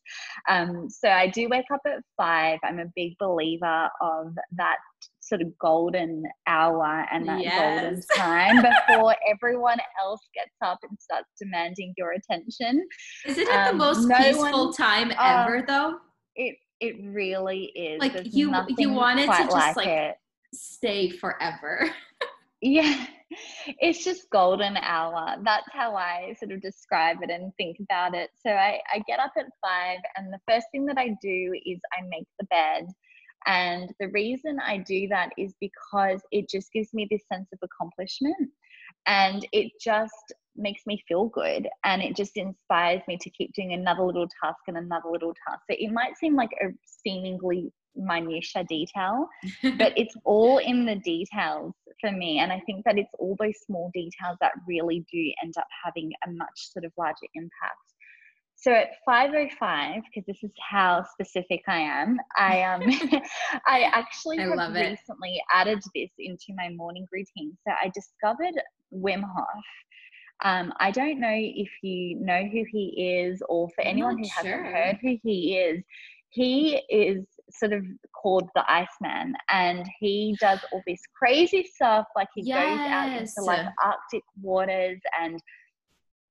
[0.50, 2.60] Um, so I do wake up at five.
[2.64, 4.78] I'm a big believer of that
[5.20, 7.60] sort of golden hour and that yes.
[7.60, 12.86] golden time before everyone else gets up and starts demanding your attention.
[13.26, 15.96] Isn't it um, the most no peaceful one, time uh, ever though?
[16.36, 18.02] It it really is.
[18.02, 20.18] Like There's you you wanted to just like, like
[20.54, 21.90] stay forever.
[22.64, 23.06] yeah.
[23.80, 25.38] It's just golden hour.
[25.44, 28.30] That's how i sort of describe it and think about it.
[28.46, 31.80] So I, I get up at five and the first thing that i do is
[31.98, 32.90] i make the bed.
[33.48, 37.60] And the reason i do that is because it just gives me this sense of
[37.64, 38.52] accomplishment
[39.08, 43.74] and it just makes me feel good and it just inspires me to keep doing
[43.74, 45.62] another little task and another little task.
[45.72, 49.28] So it might seem like a seemingly minutia detail
[49.78, 53.58] but it's all in the details for me and i think that it's all those
[53.66, 57.78] small details that really do end up having a much sort of larger impact.
[58.56, 62.82] So at 505 because this is how specific i am i um
[63.68, 67.58] i actually I have recently added this into my morning routine.
[67.68, 68.56] So i discovered
[68.94, 69.66] wim hof.
[70.44, 74.44] Um, I don't know if you know who he is, or for anyone who sure.
[74.44, 75.84] hasn't heard who he is,
[76.30, 77.24] he is
[77.56, 77.86] sort of
[78.20, 82.08] called the Iceman, and he does all this crazy stuff.
[82.16, 82.64] Like he yes.
[82.64, 85.42] goes out into like Arctic waters, and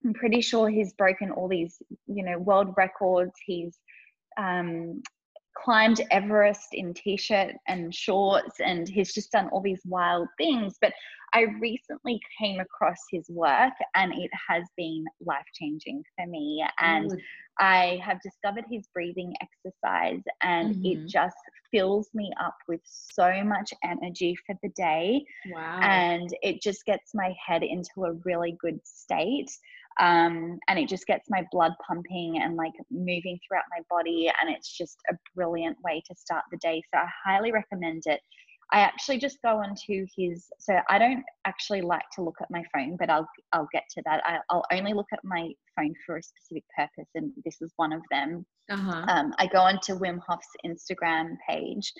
[0.05, 3.33] I'm pretty sure he's broken all these, you know, world records.
[3.47, 3.79] He's
[4.37, 5.03] um,
[5.57, 10.77] climbed Everest in t-shirt and shorts, and he's just done all these wild things.
[10.81, 10.93] But
[11.35, 16.65] I recently came across his work, and it has been life changing for me.
[16.79, 17.11] And
[17.59, 20.85] I have discovered his breathing exercise, and mm-hmm.
[20.85, 21.37] it just
[21.71, 25.25] fills me up with so much energy for the day.
[25.51, 25.81] Wow.
[25.83, 29.51] And it just gets my head into a really good state.
[30.01, 34.31] Um, and it just gets my blood pumping and like moving throughout my body.
[34.41, 36.83] And it's just a brilliant way to start the day.
[36.93, 38.21] So I highly recommend it.
[38.73, 40.47] I actually just go onto his.
[40.59, 44.03] So I don't actually like to look at my phone, but I'll I'll get to
[44.07, 44.23] that.
[44.25, 47.93] I, will only look at my phone for a specific purpose, and this is one
[47.93, 48.47] of them.
[48.71, 49.05] Uh-huh.
[49.09, 51.93] Um, I go onto Wim Hof's Instagram page,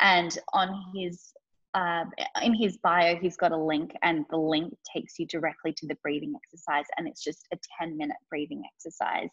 [0.00, 1.32] and on his
[1.74, 2.04] uh,
[2.42, 5.96] in his bio, he's got a link, and the link takes you directly to the
[6.02, 9.28] breathing exercise, and it's just a 10 minute breathing exercise.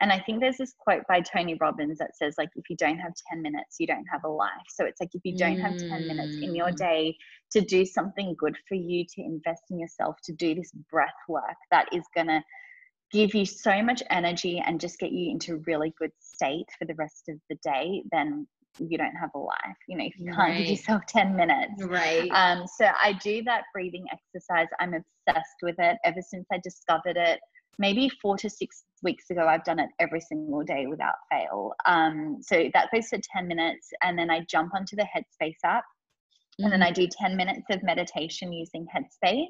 [0.00, 2.98] And I think there's this quote by Tony Robbins that says, like, if you don't
[2.98, 4.50] have 10 minutes, you don't have a life.
[4.68, 6.76] So it's like if you don't have 10 minutes in your mm.
[6.76, 7.16] day
[7.52, 11.56] to do something good for you, to invest in yourself, to do this breath work
[11.70, 12.42] that is going to
[13.10, 16.94] give you so much energy and just get you into really good state for the
[16.94, 18.46] rest of the day, then
[18.78, 20.58] you don't have a life you know if you can't right.
[20.58, 25.76] give yourself 10 minutes right um so i do that breathing exercise i'm obsessed with
[25.78, 27.40] it ever since i discovered it
[27.78, 32.38] maybe four to six weeks ago i've done it every single day without fail um
[32.40, 36.64] so that goes for 10 minutes and then i jump onto the headspace app mm-hmm.
[36.64, 37.02] and then i mm-hmm.
[37.02, 39.46] do 10 minutes of meditation using headspace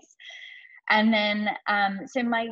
[0.91, 2.49] and then um so my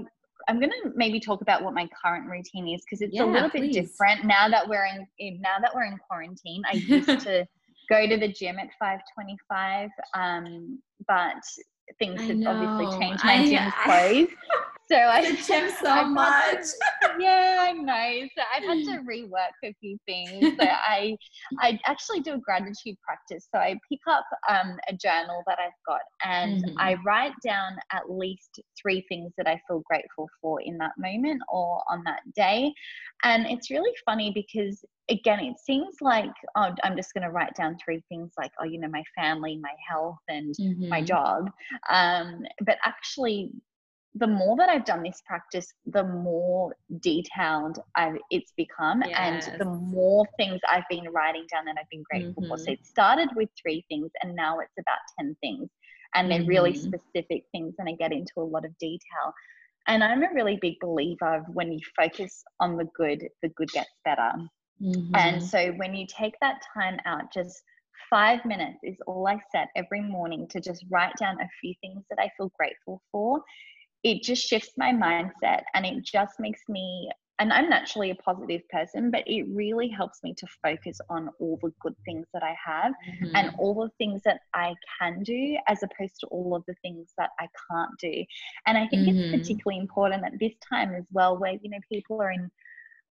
[0.48, 3.26] I'm going to maybe talk about what my current routine is because it's yeah, a
[3.26, 3.74] little please.
[3.74, 4.86] bit different now that we're
[5.18, 6.62] in now that we're in quarantine.
[6.70, 7.46] I used to
[7.88, 11.42] go to the gym at 5:25, um, but
[11.98, 13.24] things have obviously changed.
[13.24, 14.30] My I, gym's closed.
[14.88, 16.58] So I gym so I much.
[16.58, 18.28] To, yeah, I know.
[18.36, 20.56] So I've had to rework a few things.
[20.58, 21.16] So I
[21.60, 23.48] I actually do a gratitude practice.
[23.52, 26.78] So I pick up um, a journal that I've got and mm-hmm.
[26.78, 31.42] I write down at least three things that I feel grateful for in that moment
[31.48, 32.72] or on that day.
[33.24, 37.54] And it's really funny because again, it seems like oh, I'm just going to write
[37.54, 40.88] down three things like, oh, you know, my family, my health, and mm-hmm.
[40.88, 41.50] my job.
[41.90, 43.52] Um, but actually,
[44.18, 49.48] the more that I've done this practice, the more detailed I've, it's become, yes.
[49.48, 52.50] and the more things I've been writing down that I've been grateful mm-hmm.
[52.50, 52.56] for.
[52.56, 52.72] So mm-hmm.
[52.72, 55.68] it started with three things, and now it's about 10 things.
[56.14, 56.48] And they're mm-hmm.
[56.48, 59.34] really specific things, and I get into a lot of detail.
[59.86, 63.68] And I'm a really big believer of when you focus on the good, the good
[63.70, 64.32] gets better.
[64.82, 65.14] Mm-hmm.
[65.14, 67.62] And so when you take that time out, just
[68.08, 72.04] five minutes is all I set every morning to just write down a few things
[72.08, 73.42] that I feel grateful for
[74.06, 78.66] it just shifts my mindset and it just makes me and I'm naturally a positive
[78.70, 82.54] person, but it really helps me to focus on all the good things that I
[82.64, 83.36] have mm-hmm.
[83.36, 87.12] and all the things that I can do as opposed to all of the things
[87.18, 88.24] that I can't do.
[88.64, 89.18] And I think mm-hmm.
[89.18, 92.50] it's particularly important at this time as well, where, you know, people are in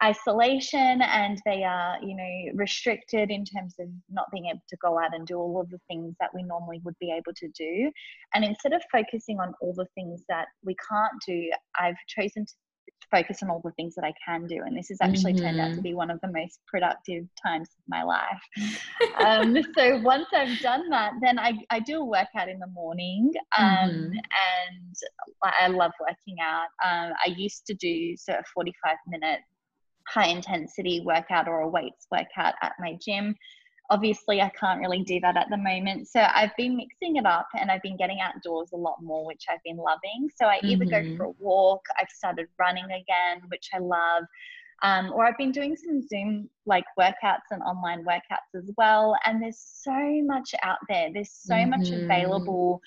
[0.03, 4.99] isolation and they are you know restricted in terms of not being able to go
[4.99, 7.91] out and do all of the things that we normally would be able to do
[8.33, 12.53] and instead of focusing on all the things that we can't do i've chosen to
[13.11, 14.61] focus on all the things that I can do.
[14.65, 15.45] And this has actually mm-hmm.
[15.45, 15.81] turned out to mm-hmm.
[15.81, 18.41] be one of the most productive times of my life.
[19.25, 23.31] um, so once I've done that, then I, I do a workout in the morning
[23.57, 24.11] um, mm-hmm.
[24.11, 24.95] and
[25.43, 26.67] I love working out.
[26.85, 29.39] Um, I used to do so a 45 minute
[30.07, 33.35] high intensity workout or a weights workout at my gym
[33.89, 36.07] obviously I can't really do that at the moment.
[36.07, 39.45] So I've been mixing it up and I've been getting outdoors a lot more, which
[39.49, 40.29] I've been loving.
[40.35, 41.11] So I either mm-hmm.
[41.11, 44.23] go for a walk, I've started running again, which I love.
[44.83, 49.15] Um, or I've been doing some Zoom like workouts and online workouts as well.
[49.25, 51.09] And there's so much out there.
[51.13, 51.69] There's so mm-hmm.
[51.69, 52.81] much available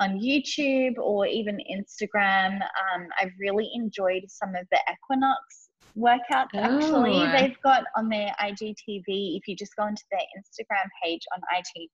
[0.00, 2.60] on YouTube or even Instagram.
[2.60, 5.63] Um, I've really enjoyed some of the Equinox
[5.96, 6.58] workouts oh.
[6.58, 9.36] actually they've got on their IGTV.
[9.36, 11.88] If you just go into their Instagram page on IG,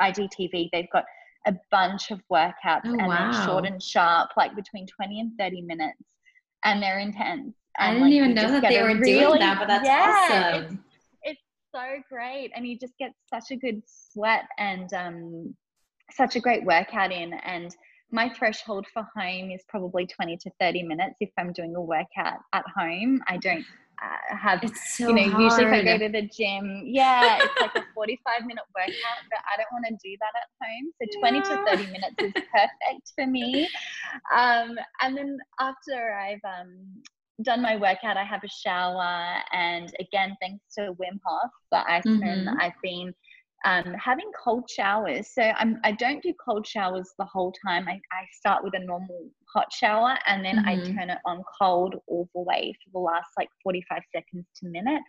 [0.00, 1.04] IGTV, they've got
[1.46, 3.32] a bunch of workouts oh, and wow.
[3.32, 6.02] they're short and sharp, like between 20 and 30 minutes,
[6.64, 7.54] and they're intense.
[7.78, 10.62] And I didn't like, even know that they were really, doing that, but that's yeah,
[10.62, 10.64] awesome.
[11.22, 11.40] It's, it's
[11.74, 15.54] so great, and you just get such a good sweat and um,
[16.10, 17.74] such a great workout in, and
[18.10, 22.38] my threshold for home is probably 20 to 30 minutes if I'm doing a workout
[22.52, 23.20] at home.
[23.28, 23.64] I don't
[24.02, 24.60] uh, have,
[24.96, 25.42] so you know, hard.
[25.42, 29.40] usually if I go to the gym, yeah, it's like a 45 minute workout, but
[29.52, 30.92] I don't want to do that at home.
[31.02, 31.42] So 20 yeah.
[31.42, 33.68] to 30 minutes is perfect for me.
[34.34, 37.02] Um, and then after I've um,
[37.42, 39.40] done my workout, I have a shower.
[39.52, 42.60] And again, thanks to Wim Hof, the Iceman, mm-hmm.
[42.60, 43.14] I've been
[43.64, 45.28] um, having cold showers.
[45.32, 47.88] So I'm, I don't do cold showers the whole time.
[47.88, 50.68] I, I start with a normal hot shower and then mm-hmm.
[50.68, 54.68] I turn it on cold all the way for the last like 45 seconds to
[54.68, 55.02] minute.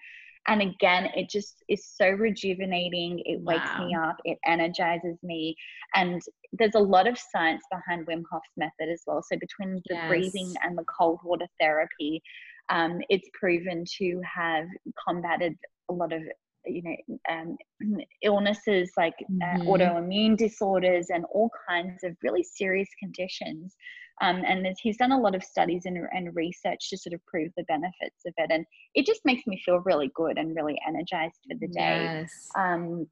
[0.48, 3.22] And again, it just is so rejuvenating.
[3.26, 3.86] It wakes wow.
[3.86, 5.56] me up, it energizes me.
[5.96, 6.22] And
[6.54, 9.22] there's a lot of science behind Wim Hof's method as well.
[9.30, 10.08] So between the yes.
[10.08, 12.22] breathing and the cold water therapy,
[12.70, 14.66] um, it's proven to have
[15.06, 15.56] combated
[15.90, 16.22] a lot of
[16.68, 17.58] you know um,
[18.24, 19.68] illnesses like uh, mm-hmm.
[19.68, 23.76] autoimmune disorders and all kinds of really serious conditions
[24.22, 27.52] um, and he's done a lot of studies and, and, research to sort of prove
[27.56, 28.66] the benefits of it and
[28.96, 32.50] it just makes me feel really good and really energized for the day yes.
[32.58, 33.08] um,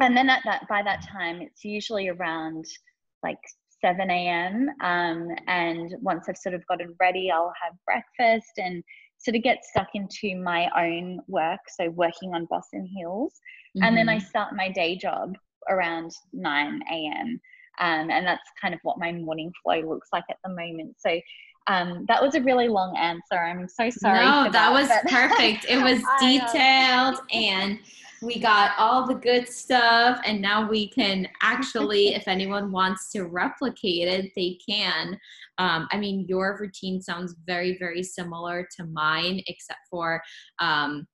[0.00, 2.64] and then at that by that time it's usually around
[3.22, 3.38] like
[3.80, 8.82] 7 a.m um, and once i've sort of gotten ready i'll have breakfast and
[9.20, 13.34] sort of get stuck into my own work, so working on Boss in Heels.
[13.76, 13.84] Mm-hmm.
[13.84, 14.26] And then I mm-hmm.
[14.26, 15.36] start my day job
[15.68, 17.40] around 9 a.m.
[17.78, 20.96] Um, and that's kind of what my morning flow looks like at the moment.
[20.98, 21.20] So
[21.66, 23.38] um, that was a really long answer.
[23.38, 24.24] I'm so sorry.
[24.24, 25.66] No, that, that, was perfect.
[25.68, 27.78] It was detailed and
[28.22, 30.20] we got all the good stuff.
[30.24, 35.18] And now we can actually, if anyone wants to replicate it, they can.
[35.58, 40.22] Um, I mean, your routine sounds very, very similar to mine, except for
[40.58, 41.06] um,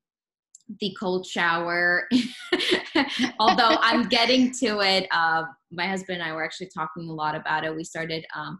[0.80, 2.08] the cold shower.
[3.40, 5.06] Although I'm getting to it.
[5.10, 7.74] Uh, my husband and I were actually talking a lot about it.
[7.74, 8.58] We started um,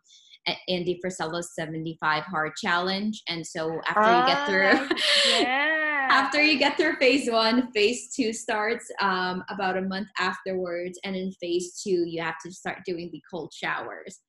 [0.68, 3.22] Andy Frisella's 75 hard challenge.
[3.28, 4.96] And so after you get through,
[5.40, 5.65] yeah.
[6.10, 10.98] After you get through phase one, phase two starts um, about a month afterwards.
[11.04, 14.20] And in phase two, you have to start doing the cold showers.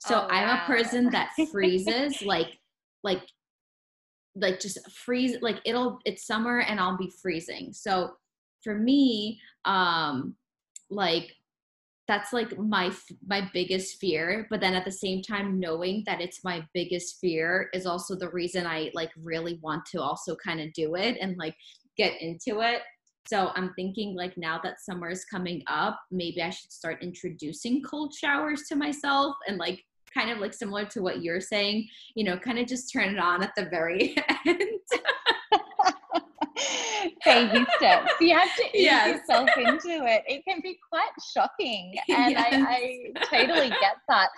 [0.00, 2.58] So oh, I'm a person that freezes like,
[3.02, 3.22] like,
[4.34, 7.72] like just freeze, like it'll, it's summer and I'll be freezing.
[7.72, 8.12] So
[8.62, 10.34] for me, um,
[10.90, 11.34] like
[12.08, 12.90] that's like my
[13.26, 17.68] my biggest fear but then at the same time knowing that it's my biggest fear
[17.72, 21.36] is also the reason i like really want to also kind of do it and
[21.38, 21.56] like
[21.96, 22.82] get into it.
[23.28, 27.82] So i'm thinking like now that summer is coming up maybe i should start introducing
[27.82, 29.84] cold showers to myself and like
[30.14, 33.18] kind of like similar to what you're saying you know kind of just turn it
[33.18, 34.60] on at the very end
[37.24, 38.12] baby steps.
[38.20, 39.20] You have to ease yes.
[39.28, 40.22] yourself into it.
[40.26, 41.94] It can be quite shocking.
[42.08, 42.46] And yes.
[42.52, 44.28] I, I, totally get that.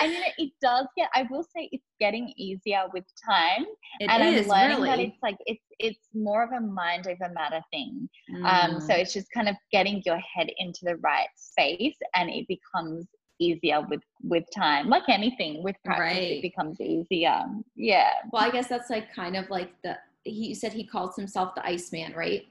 [0.00, 3.64] And you know, it does get I will say it's getting easier with time.
[3.98, 4.88] It and is, I'm learning really.
[4.88, 8.08] that it's like it's it's more of a mind over matter thing.
[8.30, 8.44] Mm.
[8.44, 8.98] Um, so mm.
[8.98, 13.06] it's just kind of getting your head into the right space and it becomes
[13.40, 16.32] easier with with time like anything with practice right.
[16.32, 17.42] it becomes easier
[17.74, 21.54] yeah well i guess that's like kind of like the he said he calls himself
[21.54, 22.46] the Iceman, right?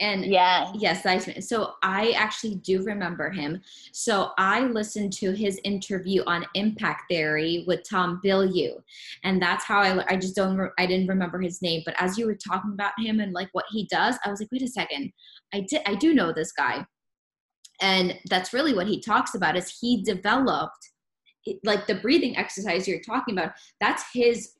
[0.00, 1.42] And yeah, yes, Iceman.
[1.42, 3.60] So I actually do remember him.
[3.92, 8.82] So I listened to his interview on impact theory with Tom Bilyeu,
[9.22, 10.04] and that's how I.
[10.08, 10.70] I just don't.
[10.78, 13.66] I didn't remember his name, but as you were talking about him and like what
[13.70, 15.12] he does, I was like, wait a second,
[15.54, 15.82] I did.
[15.86, 16.84] I do know this guy,
[17.80, 19.56] and that's really what he talks about.
[19.56, 20.90] Is he developed
[21.64, 23.52] like the breathing exercise you're talking about?
[23.80, 24.52] That's his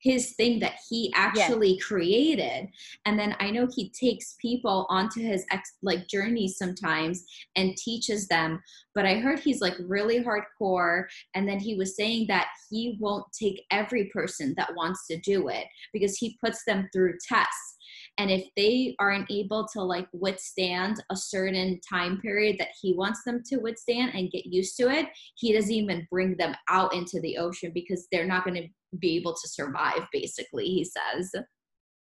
[0.00, 1.84] his thing that he actually yes.
[1.84, 2.68] created.
[3.04, 7.24] And then i know he takes people onto his ex like journeys sometimes
[7.56, 8.60] and teaches them
[8.94, 11.04] but i heard he's like really hardcore.
[11.34, 15.48] And then he was saying that he won't take every person that wants to do
[15.48, 17.76] it because he puts them through tests
[18.18, 23.22] and if they aren't able to like withstand a certain time period that he wants
[23.24, 25.06] them to withstand and get used to it
[25.36, 29.16] he doesn't even bring them out into the ocean because they're not going to be
[29.16, 31.32] able to survive basically he says.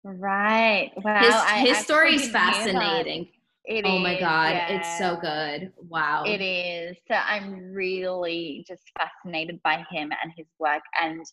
[0.05, 0.93] Right.
[0.97, 3.29] Wow his, his story is fascinating.
[3.65, 4.69] It oh is, my god yeah.
[4.69, 5.73] it's so good.
[5.89, 6.23] Wow.
[6.25, 6.97] It is.
[7.09, 11.25] So i'm really just fascinated by him and his work and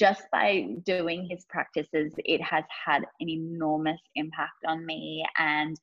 [0.00, 5.78] just by doing his practices it has had an enormous impact on me and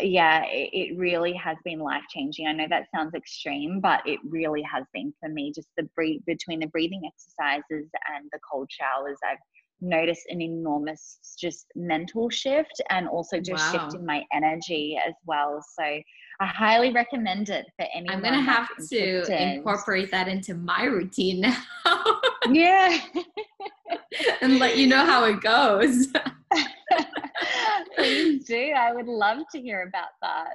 [0.00, 2.48] yeah, it, really has been life changing.
[2.48, 5.52] I know that sounds extreme, but it really has been for me.
[5.54, 9.38] Just the breathe between the breathing exercises and the cold showers, I've
[9.80, 13.82] noticed an enormous just mental shift and also just wow.
[13.82, 15.62] shift in my energy as well.
[15.78, 16.00] So
[16.40, 18.16] I highly recommend it for anyone.
[18.16, 21.56] I'm gonna have to incorporate that into my routine now.
[22.50, 22.98] yeah.
[24.40, 26.08] and let you know how it goes.
[27.96, 28.72] Please do.
[28.76, 30.54] I would love to hear about that.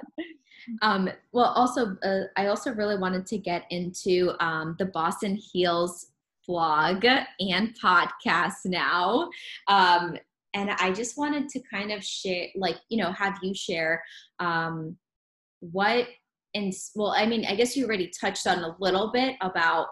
[0.82, 5.34] Um, well, also, uh, I also really wanted to get into um, the Boss in
[5.34, 6.06] Heels
[6.46, 9.30] blog and podcast now.
[9.68, 10.16] Um,
[10.54, 14.02] and I just wanted to kind of share, like, you know, have you share
[14.40, 14.96] um,
[15.60, 16.06] what,
[16.54, 19.86] and well, I mean, I guess you already touched on a little bit about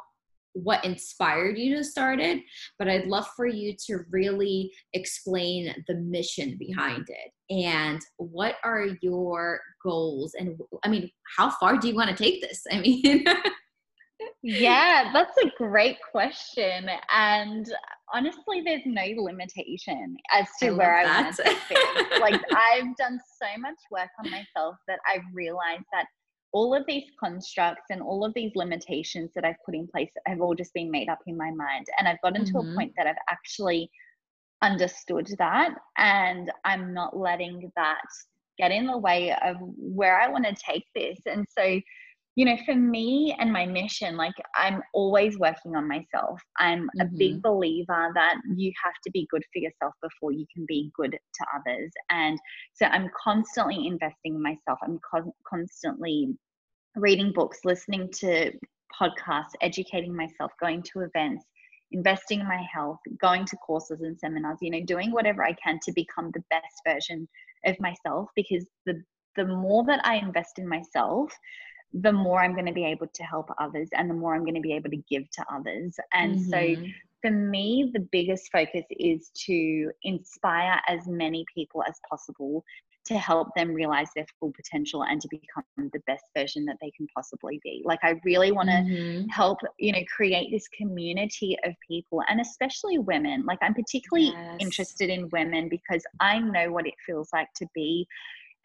[0.55, 2.43] what inspired you to start it,
[2.79, 8.89] but I'd love for you to really explain the mission behind it and what are
[9.01, 12.65] your goals and I mean, how far do you want to take this?
[12.71, 13.25] I mean,
[14.43, 16.89] yeah, that's a great question.
[17.15, 17.67] And
[18.13, 22.21] honestly, there's no limitation as to I where I want to take it.
[22.21, 26.07] like I've done so much work on myself that I've realized that
[26.53, 30.41] all of these constructs and all of these limitations that I've put in place have
[30.41, 31.87] all just been made up in my mind.
[31.99, 32.67] And I've gotten mm-hmm.
[32.67, 33.91] to a point that I've actually
[34.63, 38.01] understood that and I'm not letting that
[38.59, 41.19] get in the way of where I want to take this.
[41.27, 41.81] And so
[42.39, 46.41] you know, for me and my mission, like I'm always working on myself.
[46.57, 47.01] I'm mm-hmm.
[47.01, 47.41] a big mm-hmm.
[47.41, 51.47] believer that you have to be good for yourself before you can be good to
[51.57, 51.91] others.
[52.11, 52.39] And
[52.75, 54.79] so I'm constantly investing in myself.
[54.85, 56.29] I'm con- constantly
[56.95, 58.53] reading books, listening to
[59.03, 61.45] podcasts, educating myself, going to events,
[61.91, 65.81] investing in my health, going to courses and seminars, you know, doing whatever I can
[65.83, 67.27] to become the best version
[67.67, 69.03] of myself because the
[69.39, 71.33] the more that I invest in myself,
[71.93, 74.55] the more I'm going to be able to help others and the more I'm going
[74.55, 75.97] to be able to give to others.
[76.13, 76.51] And mm-hmm.
[76.51, 76.91] so
[77.23, 82.65] for me, the biggest focus is to inspire as many people as possible
[83.07, 86.91] to help them realize their full potential and to become the best version that they
[86.91, 87.83] can possibly be.
[87.85, 89.29] Like I really want to mm-hmm.
[89.29, 93.45] help, you know, create this community of people and especially women.
[93.47, 94.57] Like I'm particularly yes.
[94.61, 98.07] interested in women because I know what it feels like to be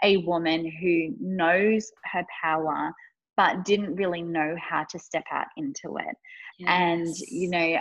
[0.04, 2.94] a woman who knows her power,
[3.38, 6.16] but didn't really know how to step out into it.
[6.60, 6.70] Yes.
[6.70, 7.80] And, you know,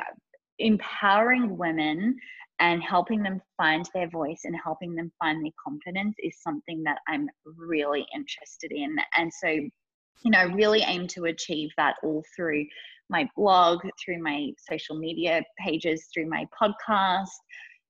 [0.59, 2.16] empowering women
[2.61, 6.98] and helping them find their voice and helping them find their confidence is something that
[7.09, 8.96] I'm really interested in.
[9.16, 12.64] And so, you know, really aim to achieve that all through
[13.11, 17.28] my blog, through my social media pages, through my podcast,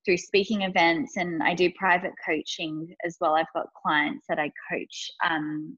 [0.04, 3.34] through speaking events, and I do private coaching as well.
[3.34, 5.76] I've got clients that I coach um,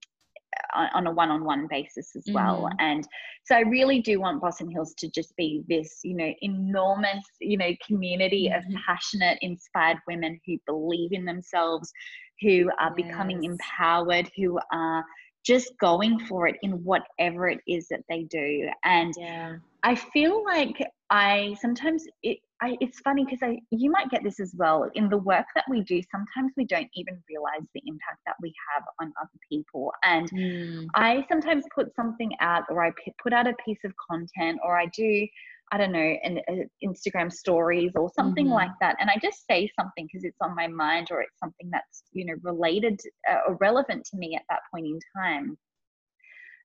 [0.74, 2.76] on a one-on-one basis as well mm-hmm.
[2.80, 3.06] and
[3.44, 7.24] so i really do want Boss in Heels to just be this you know enormous
[7.40, 8.74] you know community mm-hmm.
[8.74, 11.92] of passionate inspired women who believe in themselves
[12.40, 13.06] who are yes.
[13.06, 15.04] becoming empowered who are
[15.44, 19.56] just going for it in whatever it is that they do and yeah.
[19.82, 20.76] i feel like
[21.10, 25.10] i sometimes it I, it's funny because I you might get this as well in
[25.10, 26.00] the work that we do.
[26.10, 29.92] Sometimes we don't even realize the impact that we have on other people.
[30.02, 30.86] And mm.
[30.94, 32.92] I sometimes put something out, or I
[33.22, 35.26] put out a piece of content, or I do
[35.72, 38.54] I don't know, an uh, Instagram stories or something mm-hmm.
[38.54, 38.96] like that.
[39.00, 42.26] And I just say something because it's on my mind or it's something that's, you
[42.26, 45.56] know, related uh, or relevant to me at that point in time.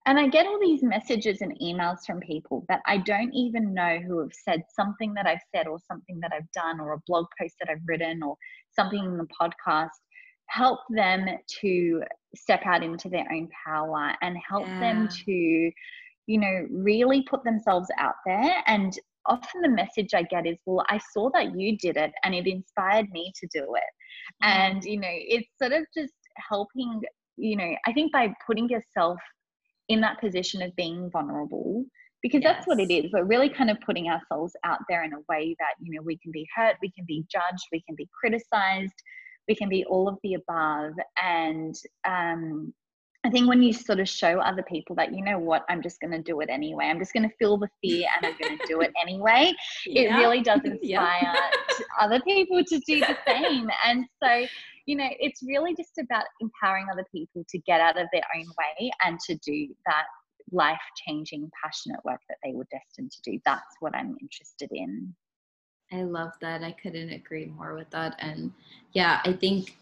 [0.09, 3.99] And I get all these messages and emails from people that I don't even know
[3.99, 7.27] who have said something that I've said or something that I've done or a blog
[7.39, 8.35] post that I've written or
[8.75, 9.89] something in the podcast
[10.47, 11.27] help them
[11.61, 12.01] to
[12.33, 14.79] step out into their own power and help yeah.
[14.79, 15.71] them to
[16.29, 18.63] you know, really put themselves out there.
[18.67, 18.93] And
[19.25, 22.45] often the message I get is, well, I saw that you did it and it
[22.45, 24.43] inspired me to do it.
[24.43, 24.47] Mm.
[24.47, 27.01] And, you know, it's sort of just helping,
[27.35, 29.17] you know, I think by putting yourself
[29.89, 31.83] in that position of being vulnerable,
[32.21, 32.55] because yes.
[32.55, 33.11] that's what it is.
[33.11, 36.17] We're really kind of putting ourselves out there in a way that, you know, we
[36.17, 38.93] can be hurt, we can be judged, we can be criticized,
[39.47, 40.93] we can be all of the above.
[41.21, 41.75] And,
[42.07, 42.73] um,
[43.25, 45.99] I think when you sort of show other people that, you know what, I'm just
[45.99, 48.57] going to do it anyway, I'm just going to feel the fear and I'm going
[48.57, 49.53] to do it anyway,
[49.85, 50.01] yeah.
[50.01, 50.79] it really does inspire
[51.21, 51.49] yeah.
[51.99, 53.69] other people to do the same.
[53.85, 54.45] And so,
[54.89, 58.45] you know, it's really just about empowering other people to get out of their own
[58.57, 60.05] way and to do that
[60.51, 63.39] life changing, passionate work that they were destined to do.
[63.45, 65.13] That's what I'm interested in.
[65.93, 66.63] I love that.
[66.63, 68.15] I couldn't agree more with that.
[68.17, 68.51] And
[68.93, 69.77] yeah, I think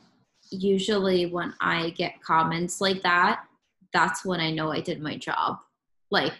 [0.51, 3.45] usually when I get comments like that,
[3.93, 5.59] that's when I know I did my job.
[6.11, 6.33] Like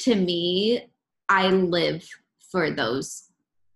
[0.00, 0.88] to me,
[1.28, 2.04] I live
[2.50, 3.28] for those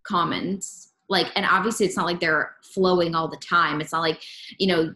[0.02, 0.87] comments.
[1.08, 3.80] Like, and obviously it's not like they're flowing all the time.
[3.80, 4.22] It's not like,
[4.58, 4.94] you know,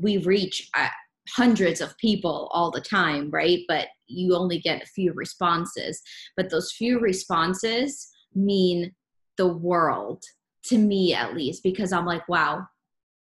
[0.00, 0.88] we reach uh,
[1.28, 3.60] hundreds of people all the time, right?
[3.68, 6.00] But you only get a few responses.
[6.36, 8.94] But those few responses mean
[9.36, 10.22] the world
[10.62, 12.66] to me at least because I'm like, wow,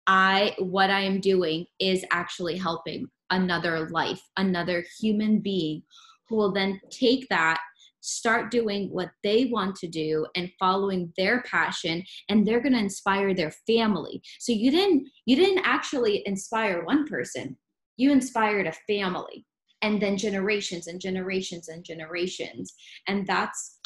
[0.08, 5.84] I what I am doing is actually helping another life, another human being
[6.28, 7.60] who will then take that
[8.04, 12.80] start doing what they want to do and following their passion and they're going to
[12.80, 14.22] inspire their family.
[14.40, 17.58] So you didn't you didn't actually inspire one person.
[17.96, 19.46] You inspired a family
[19.82, 22.74] and then generations and generations and generations.
[23.08, 23.80] And that's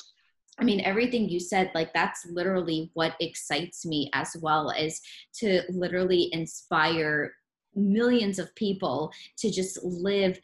[0.59, 4.99] I mean, everything you said, like that's literally what excites me as well as
[5.36, 7.36] to literally inspire
[7.76, 10.39] millions of people to just live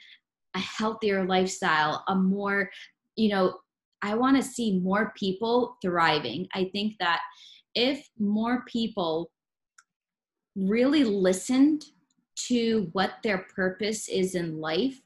[0.56, 2.70] a healthier lifestyle, a more,
[3.16, 3.60] you know,
[4.02, 6.48] I want to see more people thriving.
[6.54, 7.22] I think that
[7.76, 9.32] if more people
[10.56, 11.86] really listened
[12.48, 15.00] to what their purpose is in life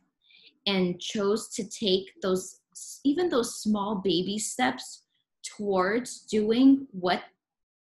[0.66, 2.60] and chose to take those
[3.03, 5.03] even those small baby steps
[5.43, 7.24] towards doing what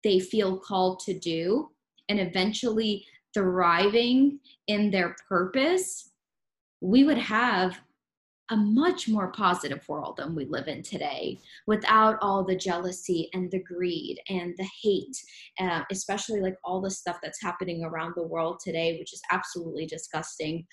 [0.03, 1.69] they feel called to do
[2.09, 6.11] and eventually thriving in their purpose,
[6.81, 7.79] we would have
[8.49, 13.51] a much more positive world than we live in today without all the jealousy and
[13.51, 15.17] the greed and the hate,
[15.59, 19.85] uh, especially like all the stuff that's happening around the world today, which is absolutely
[19.85, 20.65] disgusting.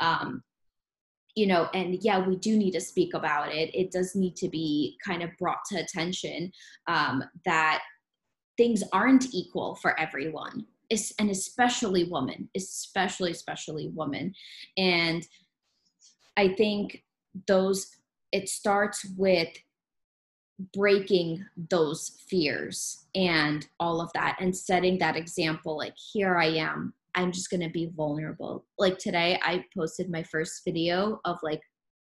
[0.00, 0.42] Um,
[1.38, 4.48] you know and yeah we do need to speak about it it does need to
[4.48, 6.50] be kind of brought to attention
[6.88, 7.80] um, that
[8.56, 14.34] things aren't equal for everyone and especially women especially especially women
[14.76, 15.26] and
[16.36, 17.04] i think
[17.46, 17.96] those
[18.32, 19.48] it starts with
[20.74, 26.92] breaking those fears and all of that and setting that example like here i am
[27.18, 28.64] I'm just going to be vulnerable.
[28.78, 31.60] Like today, I posted my first video of like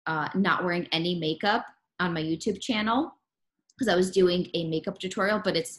[0.07, 1.65] uh, not wearing any makeup
[2.01, 3.13] on my YouTube channel
[3.79, 5.79] because I was doing a makeup tutorial, but it's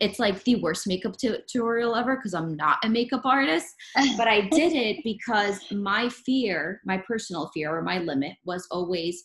[0.00, 3.68] it's like the worst makeup tutorial ever because I'm not a makeup artist.
[4.16, 9.24] but I did it because my fear, my personal fear or my limit was always,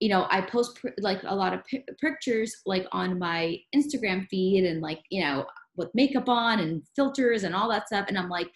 [0.00, 1.60] you know, I post pr- like a lot of
[2.00, 5.46] pictures like on my Instagram feed and like, you know,
[5.76, 8.06] with makeup on and filters and all that stuff.
[8.08, 8.50] And I'm like,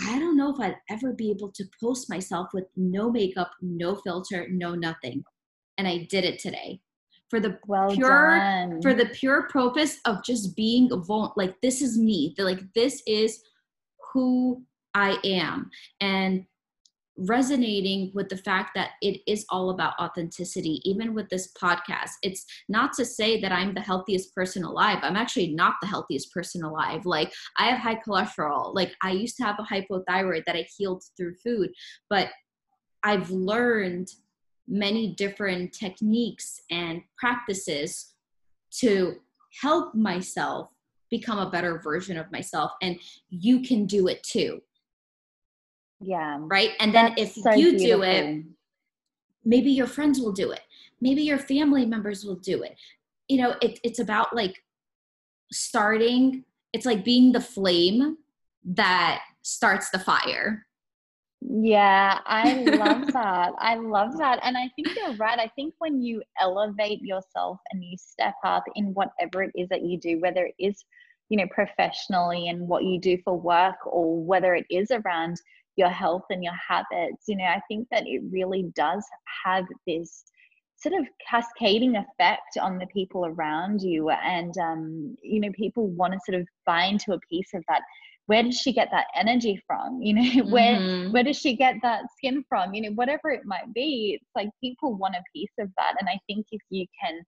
[0.00, 3.96] I don't know if I'd ever be able to post myself with no makeup, no
[3.96, 5.24] filter, no nothing.
[5.76, 6.80] And I did it today
[7.28, 8.82] for the well pure done.
[8.82, 12.34] for the pure purpose of just being vul- like this is me.
[12.38, 13.42] like this is
[14.12, 14.62] who
[14.94, 15.70] I am.
[16.00, 16.46] And
[17.18, 22.46] resonating with the fact that it is all about authenticity even with this podcast it's
[22.68, 26.62] not to say that i'm the healthiest person alive i'm actually not the healthiest person
[26.62, 30.64] alive like i have high cholesterol like i used to have a hypothyroid that i
[30.76, 31.70] healed through food
[32.08, 32.28] but
[33.02, 34.06] i've learned
[34.68, 38.14] many different techniques and practices
[38.70, 39.16] to
[39.62, 40.70] help myself
[41.10, 42.98] become a better version of myself and
[43.30, 44.60] you can do it too
[46.00, 46.38] yeah.
[46.40, 46.74] Right.
[46.78, 47.96] And then if so you beautiful.
[47.96, 48.44] do it,
[49.44, 50.60] maybe your friends will do it
[51.00, 52.76] maybe your family members will do it
[53.28, 54.62] you know it, it's about like
[55.52, 58.16] starting it's like being the flame
[58.64, 60.66] that starts the fire
[61.50, 63.52] yeah, I love that.
[63.58, 64.38] I love that.
[64.42, 65.38] And I think you're right.
[65.38, 69.82] I think when you elevate yourself and you step up in whatever it is that
[69.82, 70.84] you do, whether it is,
[71.30, 75.40] you know, professionally and what you do for work or whether it is around
[75.76, 79.04] your health and your habits, you know, I think that it really does
[79.44, 80.24] have this
[80.76, 86.12] sort of cascading effect on the people around you and um, you know people want
[86.12, 87.82] to sort of buy into a piece of that
[88.28, 90.00] where does she get that energy from?
[90.02, 91.12] You know where mm-hmm.
[91.12, 92.74] where does she get that skin from?
[92.74, 95.94] You know whatever it might be it's like people want a piece of that.
[95.98, 97.20] And i think if you can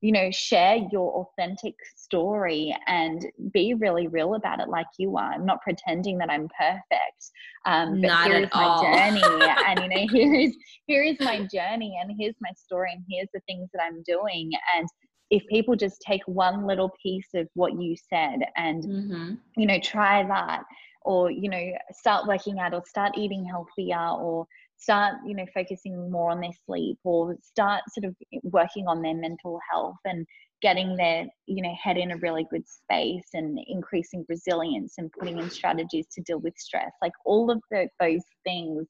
[0.00, 5.32] you know share your authentic story and be really real about it like you are
[5.32, 7.30] i'm not pretending that i'm perfect
[7.66, 8.82] um, but not here is my all.
[8.82, 9.22] journey.
[9.66, 13.28] And you know here is here is my journey and here's my story and here's
[13.32, 14.50] the things that i'm doing.
[14.76, 14.88] And
[15.30, 19.34] if people just take one little piece of what you said and mm-hmm.
[19.56, 20.62] you know try that
[21.02, 24.46] or you know start working out or start eating healthier or
[24.76, 29.14] start you know focusing more on their sleep or start sort of working on their
[29.14, 30.26] mental health and
[30.62, 35.38] getting their you know head in a really good space and increasing resilience and putting
[35.38, 38.86] in strategies to deal with stress like all of the, those things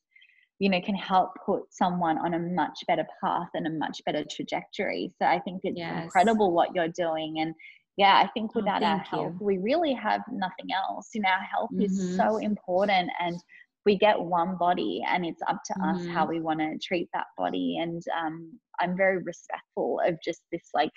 [0.58, 4.24] you know can help put someone on a much better path and a much better
[4.30, 6.04] trajectory so i think it's yes.
[6.04, 7.54] incredible what you're doing and
[7.96, 9.46] yeah i think oh, without oh, our health you.
[9.46, 11.82] we really have nothing else you know our health mm-hmm.
[11.82, 13.36] is so important and
[13.84, 15.98] we get one body and it's up to mm-hmm.
[15.98, 16.34] us how mm-hmm.
[16.34, 20.92] we want to treat that body and um, i'm very respectful of just this like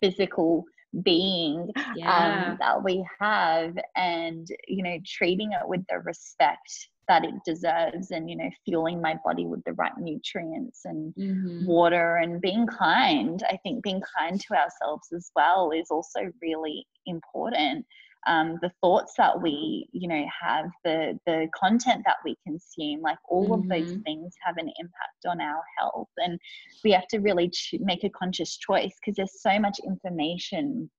[0.00, 0.64] physical
[1.02, 2.48] being um, yeah.
[2.50, 8.10] um, that we have and you know treating it with the respect that it deserves
[8.10, 11.66] and you know fueling my body with the right nutrients and mm-hmm.
[11.66, 16.86] water and being kind i think being kind to ourselves as well is also really
[17.06, 17.84] important
[18.26, 23.18] um, the thoughts that we you know have the the content that we consume like
[23.28, 23.52] all mm-hmm.
[23.54, 24.02] of those mm-hmm.
[24.02, 26.38] things have an impact on our health and
[26.84, 30.90] we have to really ch- make a conscious choice because there's so much information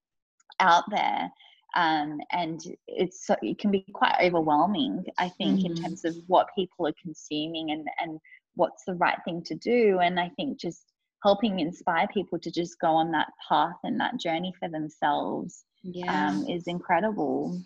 [0.60, 1.30] out there
[1.76, 5.67] um, and it's so, it can be quite overwhelming i think mm-hmm.
[5.67, 8.20] in terms of what people are consuming and and
[8.59, 9.99] what's the right thing to do.
[9.99, 10.84] And i think just
[11.24, 16.30] helping inspire people to just go on that path and that journey for themselves yeah.
[16.30, 17.61] um, is incredible.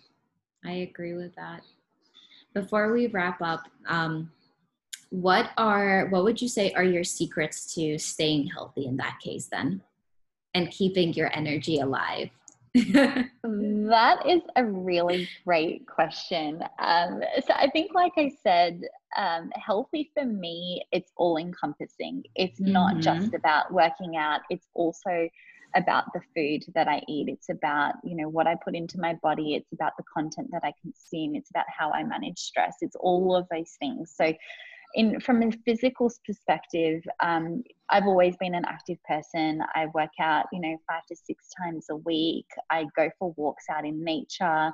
[0.64, 1.62] I agree with that.
[2.52, 4.30] Before we wrap up um,
[5.10, 9.46] what are what would you say are your secrets to staying healthy in that case
[9.50, 9.82] then?
[10.56, 12.30] And keeping your energy alive
[12.74, 16.60] that is a really great question.
[16.80, 18.80] Um, so I think, like I said,
[19.16, 22.24] um, healthy for me, it's all encompassing.
[22.34, 22.72] It's mm-hmm.
[22.72, 24.40] not just about working out.
[24.50, 25.28] It's also
[25.76, 27.28] about the food that I eat.
[27.28, 29.54] It's about, you know, what I put into my body.
[29.54, 31.36] It's about the content that I consume.
[31.36, 32.76] It's about how I manage stress.
[32.80, 34.12] It's all of those things.
[34.16, 34.32] So
[34.94, 39.60] in from a physical perspective, um, I've always been an active person.
[39.74, 42.46] I work out, you know, five to six times a week.
[42.70, 44.72] I go for walks out in nature.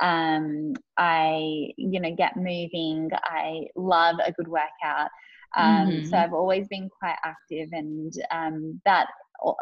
[0.00, 3.10] Um, I, you know, get moving.
[3.24, 5.10] I love a good workout.
[5.56, 6.06] Um, mm-hmm.
[6.06, 9.08] So I've always been quite active, and um, that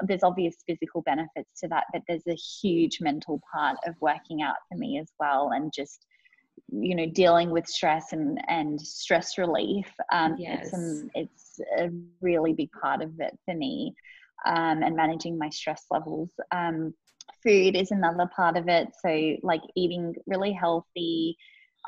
[0.06, 4.56] there's obvious physical benefits to that, but there's a huge mental part of working out
[4.68, 6.06] for me as well, and just
[6.68, 10.70] you know dealing with stress and and stress relief um, yes.
[10.72, 11.90] it's, it's a
[12.20, 13.94] really big part of it for me
[14.46, 16.92] um, and managing my stress levels um,
[17.42, 21.36] food is another part of it so like eating really healthy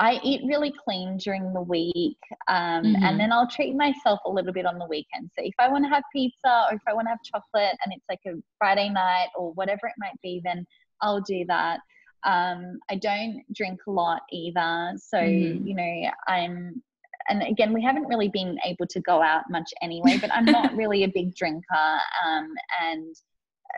[0.01, 3.03] I eat really clean during the week, um, mm-hmm.
[3.03, 5.31] and then I'll treat myself a little bit on the weekend.
[5.37, 7.93] So if I want to have pizza or if I want to have chocolate, and
[7.93, 10.64] it's like a Friday night or whatever it might be, then
[11.03, 11.81] I'll do that.
[12.25, 14.93] Um, I don't drink a lot either.
[14.97, 15.66] So, mm-hmm.
[15.66, 16.83] you know, I'm,
[17.29, 20.73] and again, we haven't really been able to go out much anyway, but I'm not
[20.77, 21.62] really a big drinker.
[22.27, 23.14] Um, and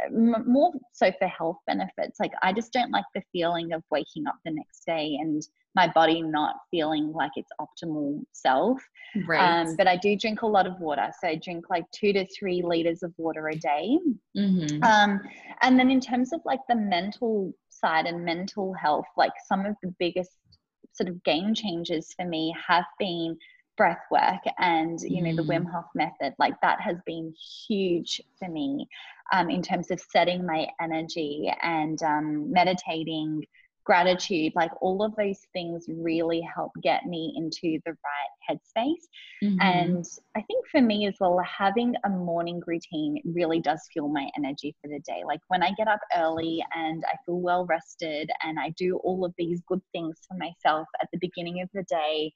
[0.03, 2.21] uh, m- more so for health benefits.
[2.21, 5.43] Like, I just don't like the feeling of waking up the next day and
[5.75, 8.81] my body not feeling like its optimal self.
[9.27, 9.61] Right.
[9.61, 11.09] Um, but I do drink a lot of water.
[11.21, 13.99] So I drink like two to three liters of water a day.
[14.37, 14.83] Mm-hmm.
[14.83, 15.21] Um,
[15.63, 19.75] and then in terms of like the mental side and mental health, like some of
[19.83, 20.31] the biggest
[20.93, 23.37] sort of game changers for me have been
[23.77, 25.37] breath work and you know mm.
[25.37, 27.33] the Wim Hof method like that has been
[27.67, 28.87] huge for me
[29.33, 33.43] um, in terms of setting my energy and um, meditating
[33.85, 39.07] gratitude, like all of those things really help get me into the right headspace.
[39.43, 39.61] Mm-hmm.
[39.61, 40.05] And
[40.37, 44.75] I think for me as well, having a morning routine really does fuel my energy
[44.81, 45.23] for the day.
[45.27, 49.25] Like when I get up early and I feel well rested and I do all
[49.25, 52.33] of these good things for myself at the beginning of the day,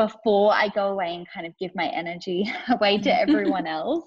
[0.00, 4.04] before I go away and kind of give my energy away to everyone else.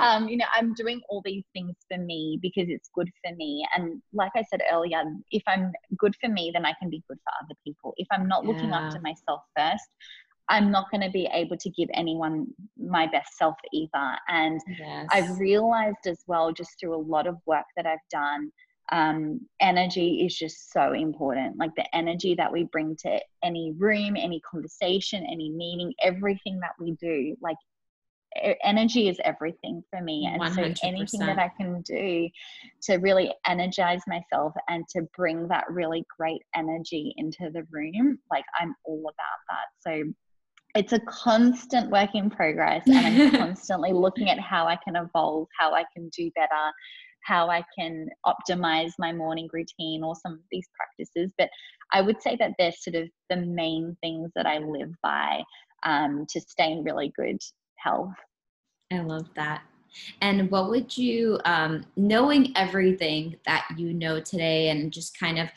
[0.00, 3.66] Um, you know, I'm doing all these things for me because it's good for me.
[3.76, 7.18] And like I said earlier, if I'm good for me, then I can be good
[7.18, 7.92] for other people.
[7.98, 8.50] If I'm not yeah.
[8.50, 9.84] looking after myself first,
[10.48, 12.46] I'm not going to be able to give anyone
[12.78, 14.16] my best self either.
[14.28, 15.06] And yes.
[15.10, 18.50] I've realized as well, just through a lot of work that I've done,
[18.92, 21.58] um, energy is just so important.
[21.58, 26.72] Like the energy that we bring to any room, any conversation, any meeting, everything that
[26.78, 27.56] we do, like
[28.62, 30.28] energy is everything for me.
[30.30, 30.78] And 100%.
[30.78, 32.28] so anything that I can do
[32.82, 38.44] to really energize myself and to bring that really great energy into the room, like
[38.60, 39.66] I'm all about that.
[39.80, 40.12] So
[40.74, 45.48] it's a constant work in progress and I'm constantly looking at how I can evolve,
[45.58, 46.72] how I can do better,
[47.26, 51.32] how I can optimize my morning routine or some of these practices.
[51.36, 51.50] But
[51.92, 55.42] I would say that they're sort of the main things that I live by
[55.84, 57.40] um, to stay in really good
[57.76, 58.14] health.
[58.92, 59.62] I love that.
[60.20, 65.48] And what would you, um, knowing everything that you know today and just kind of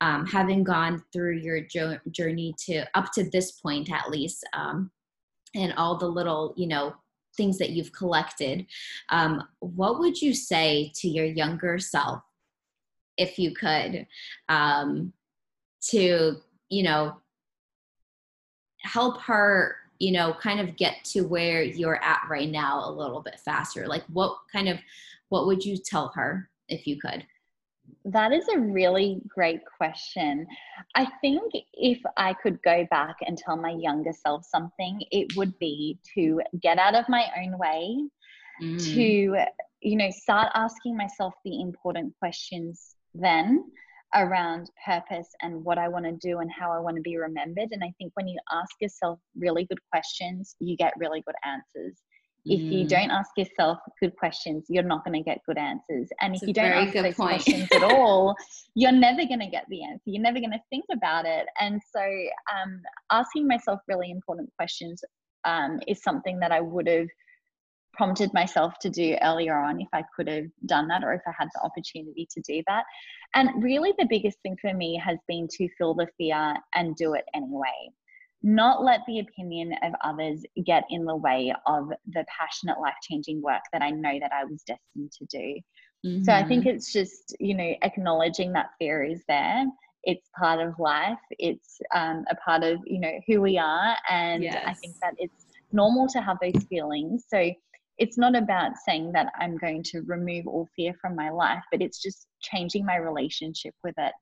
[0.00, 4.90] um, having gone through your jo- journey to up to this point at least, um,
[5.54, 6.94] and all the little, you know,
[7.36, 8.66] things that you've collected,
[9.10, 12.22] um, what would you say to your younger self,
[13.16, 14.06] if you could,
[14.48, 15.12] um,
[15.90, 16.36] to
[16.68, 17.16] you know
[18.80, 23.20] help her you know kind of get to where you're at right now a little
[23.20, 23.86] bit faster?
[23.86, 24.78] Like what kind of
[25.28, 27.26] what would you tell her if you could
[28.04, 30.46] that is a really great question.
[30.94, 35.58] I think if I could go back and tell my younger self something, it would
[35.58, 37.98] be to get out of my own way,
[38.62, 38.94] mm.
[38.94, 39.44] to,
[39.80, 43.64] you know, start asking myself the important questions then
[44.14, 47.68] around purpose and what I want to do and how I want to be remembered.
[47.72, 51.96] And I think when you ask yourself really good questions, you get really good answers.
[52.48, 52.88] If you mm.
[52.88, 56.08] don't ask yourself good questions, you're not going to get good answers.
[56.20, 57.42] And if you don't ask those point.
[57.42, 58.36] questions at all,
[58.76, 60.04] you're never going to get the answer.
[60.06, 61.46] You're never going to think about it.
[61.60, 62.80] And so, um,
[63.10, 65.02] asking myself really important questions
[65.44, 67.08] um, is something that I would have
[67.94, 71.32] prompted myself to do earlier on if I could have done that or if I
[71.36, 72.84] had the opportunity to do that.
[73.34, 77.14] And really, the biggest thing for me has been to feel the fear and do
[77.14, 77.90] it anyway
[78.42, 83.42] not let the opinion of others get in the way of the passionate life changing
[83.42, 85.60] work that I know that I was destined to do.
[86.06, 86.24] Mm-hmm.
[86.24, 86.76] So I think mm-hmm.
[86.76, 89.64] it's just, you know, acknowledging that fear is there.
[90.04, 91.18] It's part of life.
[91.32, 93.96] It's um, a part of, you know, who we are.
[94.08, 94.62] And yes.
[94.64, 97.24] I think that it's normal to have those feelings.
[97.28, 97.50] So
[97.98, 101.82] it's not about saying that I'm going to remove all fear from my life, but
[101.82, 104.12] it's just changing my relationship with it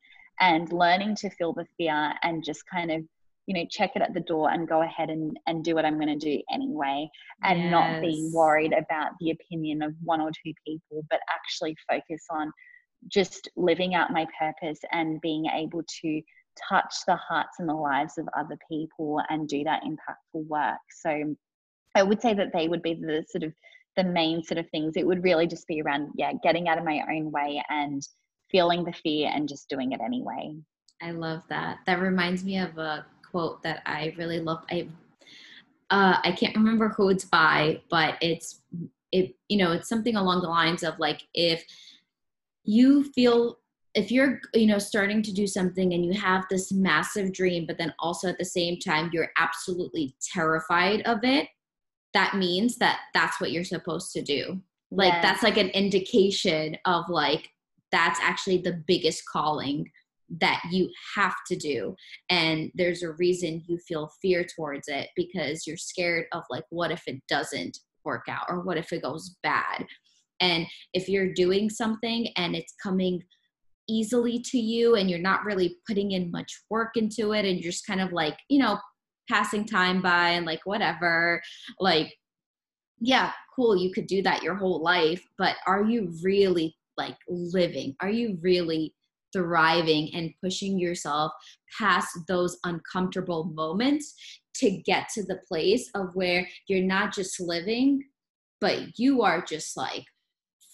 [0.41, 3.03] and learning to feel the fear and just kind of
[3.47, 5.99] you know check it at the door and go ahead and, and do what i'm
[5.99, 7.09] going to do anyway
[7.43, 7.71] and yes.
[7.71, 12.51] not be worried about the opinion of one or two people but actually focus on
[13.09, 16.23] just living out my purpose and being able to
[16.69, 21.35] touch the hearts and the lives of other people and do that impactful work so
[21.95, 23.53] i would say that they would be the sort of
[23.97, 26.85] the main sort of things it would really just be around yeah getting out of
[26.85, 28.07] my own way and
[28.51, 30.55] feeling the fear and just doing it anyway
[31.03, 31.81] I love that.
[31.87, 33.05] That reminds me of a
[33.35, 34.63] quote that I really love.
[34.71, 34.89] I
[35.91, 38.63] uh, I can't remember who it's by, but it's
[39.11, 41.65] it you know it's something along the lines of like if
[42.65, 43.59] you feel
[43.95, 47.79] if you're you know starting to do something and you have this massive dream but
[47.79, 51.49] then also at the same time you're absolutely terrified of it
[52.13, 54.61] that means that that's what you're supposed to do
[54.91, 55.23] like yes.
[55.23, 57.51] that's like an indication of like
[57.93, 59.89] that's actually the biggest calling
[60.41, 61.95] that you have to do
[62.31, 66.91] and there's a reason you feel fear towards it because you're scared of like what
[66.91, 69.87] if it doesn't work out or what if it goes bad?
[70.41, 73.23] And if you're doing something and it's coming
[73.89, 77.71] easily to you and you're not really putting in much work into it and you're
[77.71, 78.79] just kind of like you know
[79.31, 81.43] passing time by and like whatever
[81.81, 82.15] like
[82.99, 87.95] yeah cool you could do that your whole life but are you really like living?
[88.01, 88.94] Are you really
[89.35, 91.33] thriving and pushing yourself
[91.79, 94.15] past those uncomfortable moments
[94.55, 98.03] to get to the place of where you're not just living,
[98.61, 100.05] but you are just like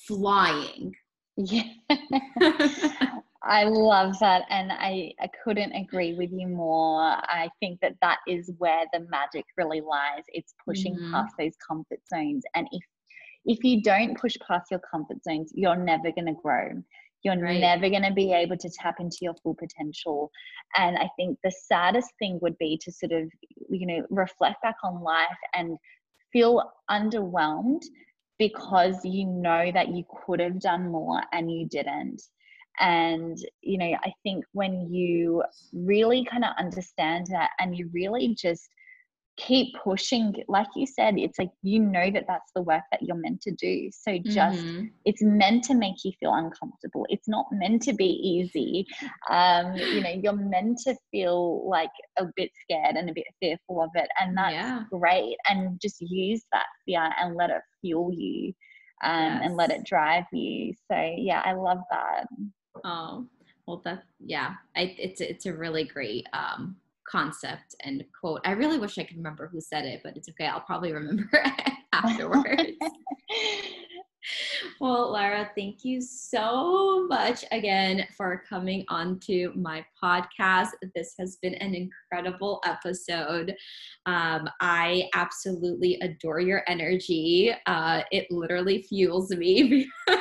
[0.07, 0.95] flying.
[1.37, 1.65] Yeah.
[3.43, 4.43] I love that.
[4.51, 7.01] And I, I couldn't agree with you more.
[7.01, 10.25] I think that that is where the magic really lies.
[10.29, 11.13] It's pushing mm-hmm.
[11.13, 12.45] past those comfort zones.
[12.55, 12.83] And if,
[13.47, 16.83] if you don't push past your comfort zones, you're never going to grow.
[17.23, 17.61] You're right.
[17.61, 20.31] never going to be able to tap into your full potential.
[20.77, 23.31] And I think the saddest thing would be to sort of,
[23.68, 25.77] you know, reflect back on life and
[26.33, 27.83] feel underwhelmed
[28.39, 32.23] because you know that you could have done more and you didn't.
[32.79, 35.43] And, you know, I think when you
[35.75, 38.71] really kind of understand that and you really just
[39.47, 43.16] keep pushing like you said it's like you know that that's the work that you're
[43.16, 44.84] meant to do so just mm-hmm.
[45.05, 48.86] it's meant to make you feel uncomfortable it's not meant to be easy
[49.30, 53.82] um you know you're meant to feel like a bit scared and a bit fearful
[53.82, 54.82] of it and that's yeah.
[54.91, 58.53] great and just use that fear and let it fuel you
[59.05, 59.43] um yes.
[59.45, 62.26] and let it drive you so yeah i love that
[62.84, 63.26] oh
[63.66, 66.76] well that yeah I, it's it's a really great um
[67.11, 68.41] concept and quote.
[68.45, 70.47] I really wish I could remember who said it, but it's okay.
[70.47, 71.43] I'll probably remember
[71.93, 72.73] afterwards.
[74.81, 80.71] well, Lara, thank you so much again for coming on to my podcast.
[80.95, 83.55] This has been an incredible episode.
[84.07, 87.53] Um, I absolutely adore your energy.
[87.67, 89.89] Uh, it literally fuels me.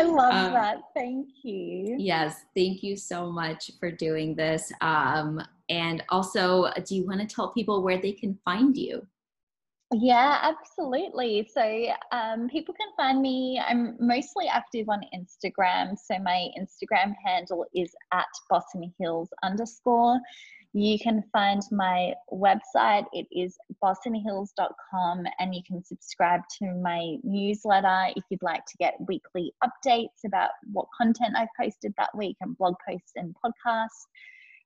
[0.00, 0.78] I love um, that.
[0.94, 1.96] Thank you.
[1.98, 4.72] Yes, thank you so much for doing this.
[4.80, 9.06] Um, and also, do you want to tell people where they can find you?
[9.92, 11.50] Yeah, absolutely.
[11.52, 13.60] So um, people can find me.
[13.64, 15.96] I'm mostly active on Instagram.
[15.98, 20.20] So my Instagram handle is at Boss in Heels underscore.
[20.72, 23.04] You can find my website.
[23.12, 28.94] It is bossinheels.com, and you can subscribe to my newsletter if you'd like to get
[29.08, 34.06] weekly updates about what content I've posted that week and blog posts and podcasts.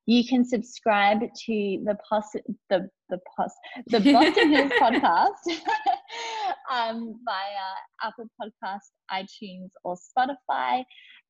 [0.05, 5.31] You can subscribe to the pos- the the pos- the Boss in Heels podcast
[6.71, 7.67] um, via
[8.03, 10.85] Apple Podcast, iTunes, or Spotify.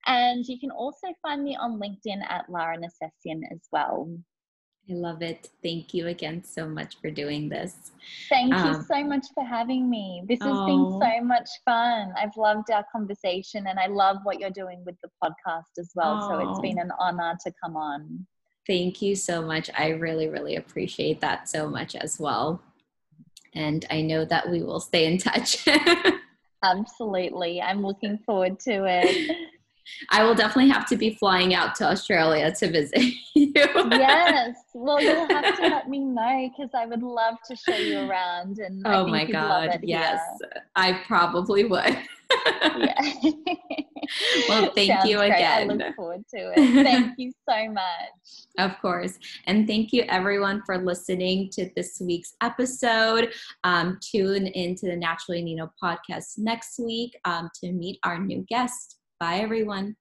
[0.07, 4.09] And you can also find me on LinkedIn at Lara Necessian as well.
[4.91, 5.49] I love it.
[5.63, 7.93] Thank you again so much for doing this.
[8.29, 10.23] Thank um, you so much for having me.
[10.29, 12.13] This has oh, been so much fun.
[12.19, 16.21] I've loved our conversation and I love what you're doing with the podcast as well.
[16.23, 18.27] Oh, so it's been an honor to come on.
[18.67, 19.71] Thank you so much.
[19.77, 22.63] I really, really appreciate that so much as well.
[23.55, 25.67] And I know that we will stay in touch.
[26.63, 27.63] Absolutely.
[27.63, 29.51] I'm looking forward to it.
[30.11, 33.01] I will definitely have to be flying out to Australia to visit
[33.35, 33.53] you.
[33.55, 34.57] yes.
[34.75, 38.59] Well, you'll have to let me know because I would love to show you around.
[38.59, 39.81] And oh my God.
[39.83, 40.21] Yes.
[40.41, 40.63] Here.
[40.77, 41.99] I probably would.
[42.77, 42.95] yeah.
[44.49, 45.69] well, thank Sounds you again.
[45.69, 45.83] Great.
[45.83, 46.85] I look forward to it.
[46.85, 47.85] Thank you so much.
[48.59, 49.19] Of course.
[49.47, 53.33] And thank you everyone for listening to this week's episode.
[53.65, 58.99] Um, tune into the Naturally Nina podcast next week um, to meet our new guest.
[59.19, 59.97] Bye, everyone.